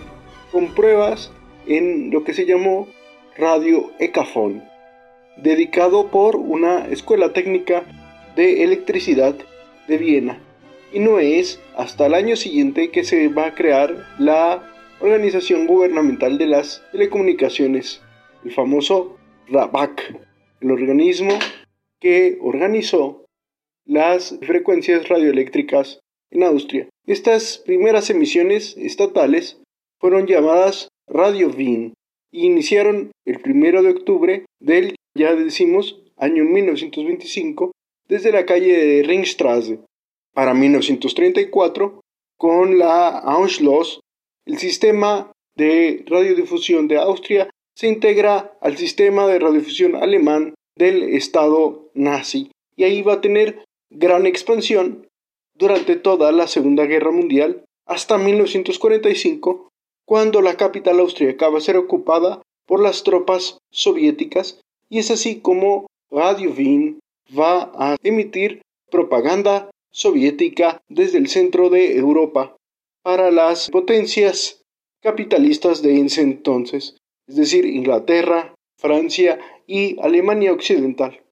con 0.50 0.74
pruebas 0.74 1.30
en 1.68 2.10
lo 2.10 2.24
que 2.24 2.34
se 2.34 2.46
llamó 2.46 2.88
Radio 3.36 3.92
Ecafon, 4.00 4.64
dedicado 5.36 6.08
por 6.08 6.34
una 6.34 6.88
escuela 6.88 7.32
técnica 7.32 7.84
de 8.34 8.64
electricidad 8.64 9.36
de 9.86 9.98
Viena. 9.98 10.40
Y 10.92 10.98
no 10.98 11.20
es 11.20 11.60
hasta 11.76 12.06
el 12.06 12.14
año 12.14 12.34
siguiente 12.34 12.90
que 12.90 13.04
se 13.04 13.28
va 13.28 13.46
a 13.46 13.54
crear 13.54 14.04
la 14.18 14.68
Organización 14.98 15.68
Gubernamental 15.68 16.38
de 16.38 16.46
las 16.46 16.82
Telecomunicaciones, 16.90 18.02
el 18.44 18.50
famoso 18.50 19.16
RABAC, 19.48 20.16
el 20.60 20.72
organismo 20.72 21.38
que 22.00 22.36
organizó 22.40 23.19
las 23.84 24.38
frecuencias 24.42 25.08
radioeléctricas 25.08 26.00
en 26.30 26.42
Austria. 26.44 26.88
Estas 27.06 27.58
primeras 27.58 28.10
emisiones 28.10 28.76
estatales 28.76 29.60
fueron 30.00 30.26
llamadas 30.26 30.88
Radio 31.08 31.50
Wien 31.50 31.94
y 32.32 32.46
iniciaron 32.46 33.10
el 33.26 33.40
1 33.44 33.82
de 33.82 33.90
octubre 33.90 34.44
del, 34.60 34.94
ya 35.16 35.34
decimos, 35.34 36.00
año 36.16 36.44
1925 36.44 37.72
desde 38.08 38.32
la 38.32 38.44
calle 38.46 38.76
de 38.76 39.02
Ringstraße. 39.02 39.80
Para 40.34 40.54
1934, 40.54 42.00
con 42.36 42.78
la 42.78 43.18
Anschluss, 43.18 44.00
el 44.46 44.58
sistema 44.58 45.32
de 45.56 46.04
radiodifusión 46.06 46.88
de 46.88 46.98
Austria 46.98 47.50
se 47.74 47.88
integra 47.88 48.56
al 48.60 48.76
sistema 48.76 49.26
de 49.26 49.38
radiodifusión 49.38 49.96
alemán 49.96 50.54
del 50.76 51.02
Estado 51.14 51.90
nazi 51.94 52.50
y 52.76 52.84
ahí 52.84 53.02
va 53.02 53.14
a 53.14 53.20
tener 53.20 53.64
gran 53.90 54.26
expansión 54.26 55.06
durante 55.54 55.96
toda 55.96 56.32
la 56.32 56.46
Segunda 56.46 56.86
Guerra 56.86 57.10
Mundial 57.10 57.64
hasta 57.86 58.18
1945 58.18 59.68
cuando 60.06 60.40
la 60.40 60.56
capital 60.56 61.00
austríaca 61.00 61.48
va 61.48 61.58
a 61.58 61.62
ser 61.62 61.76
ocupada 61.76 62.40
por 62.66 62.80
las 62.80 63.02
tropas 63.02 63.58
soviéticas 63.70 64.60
y 64.88 64.98
es 64.98 65.10
así 65.10 65.40
como 65.40 65.86
Radio 66.10 66.52
Wien 66.56 67.00
va 67.36 67.70
a 67.74 67.96
emitir 68.02 68.62
propaganda 68.90 69.70
soviética 69.92 70.80
desde 70.88 71.18
el 71.18 71.28
centro 71.28 71.68
de 71.68 71.96
Europa 71.96 72.56
para 73.02 73.30
las 73.30 73.70
potencias 73.70 74.62
capitalistas 75.02 75.82
de 75.82 76.00
ese 76.00 76.22
entonces, 76.22 76.96
es 77.26 77.36
decir, 77.36 77.64
Inglaterra, 77.64 78.54
Francia 78.78 79.38
y 79.66 79.98
Alemania 80.00 80.52
Occidental. 80.52 81.22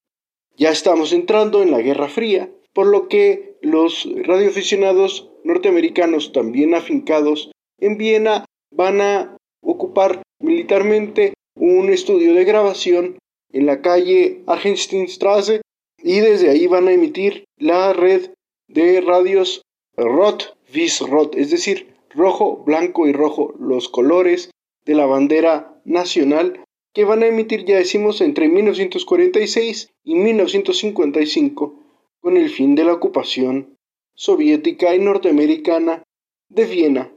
Ya 0.59 0.71
estamos 0.71 1.12
entrando 1.12 1.62
en 1.62 1.71
la 1.71 1.81
Guerra 1.81 2.09
Fría, 2.09 2.51
por 2.73 2.88
lo 2.88 3.07
que 3.07 3.57
los 3.62 4.09
radioaficionados 4.25 5.31
norteamericanos 5.44 6.33
también 6.33 6.75
afincados 6.75 7.53
en 7.79 7.97
Viena 7.97 8.44
van 8.73 9.01
a 9.01 9.37
ocupar 9.62 10.21
militarmente 10.40 11.35
un 11.55 11.90
estudio 11.90 12.35
de 12.35 12.44
grabación 12.44 13.18
en 13.53 13.66
la 13.66 13.83
calle 13.83 14.42
Argentinstraße 14.49 15.61
y 16.03 16.18
desde 16.18 16.51
ahí 16.51 16.66
van 16.66 16.88
a 16.88 16.92
emitir 16.92 17.44
la 17.57 17.92
red 17.92 18.33
de 18.66 19.01
radios 19.01 19.62
Rot 19.97 20.57
vis 20.75 21.01
Rot, 21.01 21.37
es 21.37 21.53
decir, 21.53 21.94
rojo, 22.11 22.64
blanco 22.66 23.07
y 23.07 23.12
rojo, 23.12 23.55
los 23.61 23.88
colores 23.88 24.51
de 24.85 24.94
la 24.97 25.07
bandera 25.07 25.81
nacional 25.85 26.64
que 26.98 27.04
van 27.04 27.22
a 27.22 27.28
emitir, 27.28 27.64
ya 27.64 27.76
decimos, 27.76 28.20
entre 28.20 28.48
1946 28.48 29.92
y 30.02 30.16
1955 30.16 31.74
con 32.20 32.37
el 32.37 32.50
fin 32.50 32.74
de 32.74 32.82
la 32.82 32.92
ocupación 32.92 33.78
soviética 34.16 34.92
y 34.96 34.98
norteamericana 34.98 36.02
de 36.48 36.64
Viena. 36.64 37.12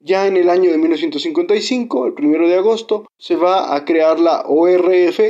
Ya 0.00 0.26
en 0.26 0.36
el 0.36 0.50
año 0.50 0.72
de 0.72 0.78
1955, 0.78 2.06
el 2.08 2.14
1 2.14 2.48
de 2.48 2.56
agosto, 2.56 3.06
se 3.16 3.36
va 3.36 3.76
a 3.76 3.84
crear 3.84 4.18
la 4.18 4.42
ORF, 4.48 5.20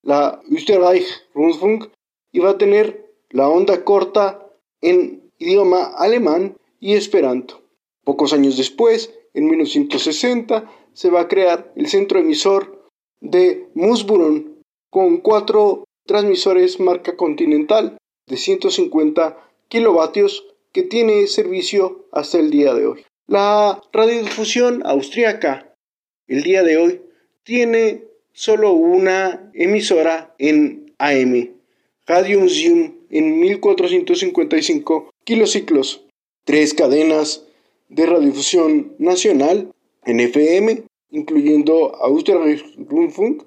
la 0.00 0.40
Österreich 0.50 1.04
Rundfunk, 1.34 1.88
y 2.32 2.38
va 2.38 2.52
a 2.52 2.56
tener 2.56 3.12
la 3.28 3.50
onda 3.50 3.84
corta 3.84 4.48
en 4.80 5.30
idioma 5.36 5.92
alemán 5.98 6.56
y 6.80 6.94
esperanto. 6.94 7.60
Pocos 8.04 8.32
años 8.32 8.56
después, 8.56 9.12
en 9.34 9.50
1960, 9.50 10.64
se 10.94 11.10
va 11.10 11.20
a 11.20 11.28
crear 11.28 11.70
el 11.76 11.88
centro 11.88 12.18
emisor 12.18 12.73
de 13.20 13.68
Musburon 13.74 14.62
con 14.90 15.18
cuatro 15.18 15.84
transmisores 16.06 16.80
marca 16.80 17.16
Continental 17.16 17.96
de 18.26 18.36
150 18.36 19.38
kilovatios 19.68 20.46
que 20.72 20.82
tiene 20.82 21.26
servicio 21.26 22.06
hasta 22.12 22.38
el 22.38 22.50
día 22.50 22.74
de 22.74 22.86
hoy. 22.86 23.04
La 23.26 23.80
radiodifusión 23.92 24.82
austríaca 24.84 25.74
el 26.26 26.42
día 26.42 26.62
de 26.62 26.76
hoy 26.76 27.02
tiene 27.42 28.04
solo 28.32 28.72
una 28.72 29.50
emisora 29.54 30.34
en 30.38 30.92
AM, 30.98 31.50
Radio 32.06 32.48
Zoom 32.48 32.94
en 33.10 33.40
1455 33.40 35.10
kilociclos, 35.24 36.04
tres 36.44 36.74
cadenas 36.74 37.44
de 37.88 38.06
radiodifusión 38.06 38.94
nacional 38.98 39.72
en 40.04 40.20
FM, 40.20 40.84
incluyendo 41.14 41.94
Austria 41.96 42.38
Rundfunk, 42.76 43.44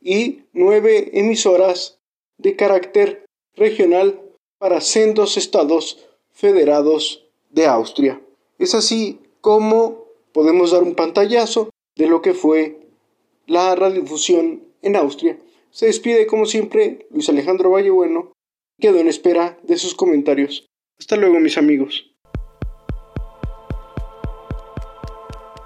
y 0.00 0.44
nueve 0.52 1.10
emisoras 1.18 1.98
de 2.38 2.54
carácter 2.54 3.24
regional 3.54 4.20
para 4.58 4.80
sendos 4.80 5.36
estados 5.36 6.08
federados 6.30 7.26
de 7.50 7.66
Austria. 7.66 8.20
Es 8.58 8.74
así 8.74 9.18
como 9.40 10.04
podemos 10.32 10.70
dar 10.70 10.82
un 10.84 10.94
pantallazo 10.94 11.70
de 11.96 12.06
lo 12.06 12.22
que 12.22 12.34
fue 12.34 12.78
la 13.46 13.74
radiodifusión 13.74 14.62
en 14.82 14.94
Austria. 14.94 15.38
Se 15.70 15.86
despide 15.86 16.26
como 16.26 16.46
siempre 16.46 17.06
Luis 17.10 17.28
Alejandro 17.28 17.70
Vallebueno. 17.70 18.32
Quedo 18.80 18.98
en 18.98 19.08
espera 19.08 19.58
de 19.64 19.76
sus 19.76 19.94
comentarios. 19.94 20.66
Hasta 20.98 21.16
luego 21.16 21.40
mis 21.40 21.58
amigos. 21.58 22.14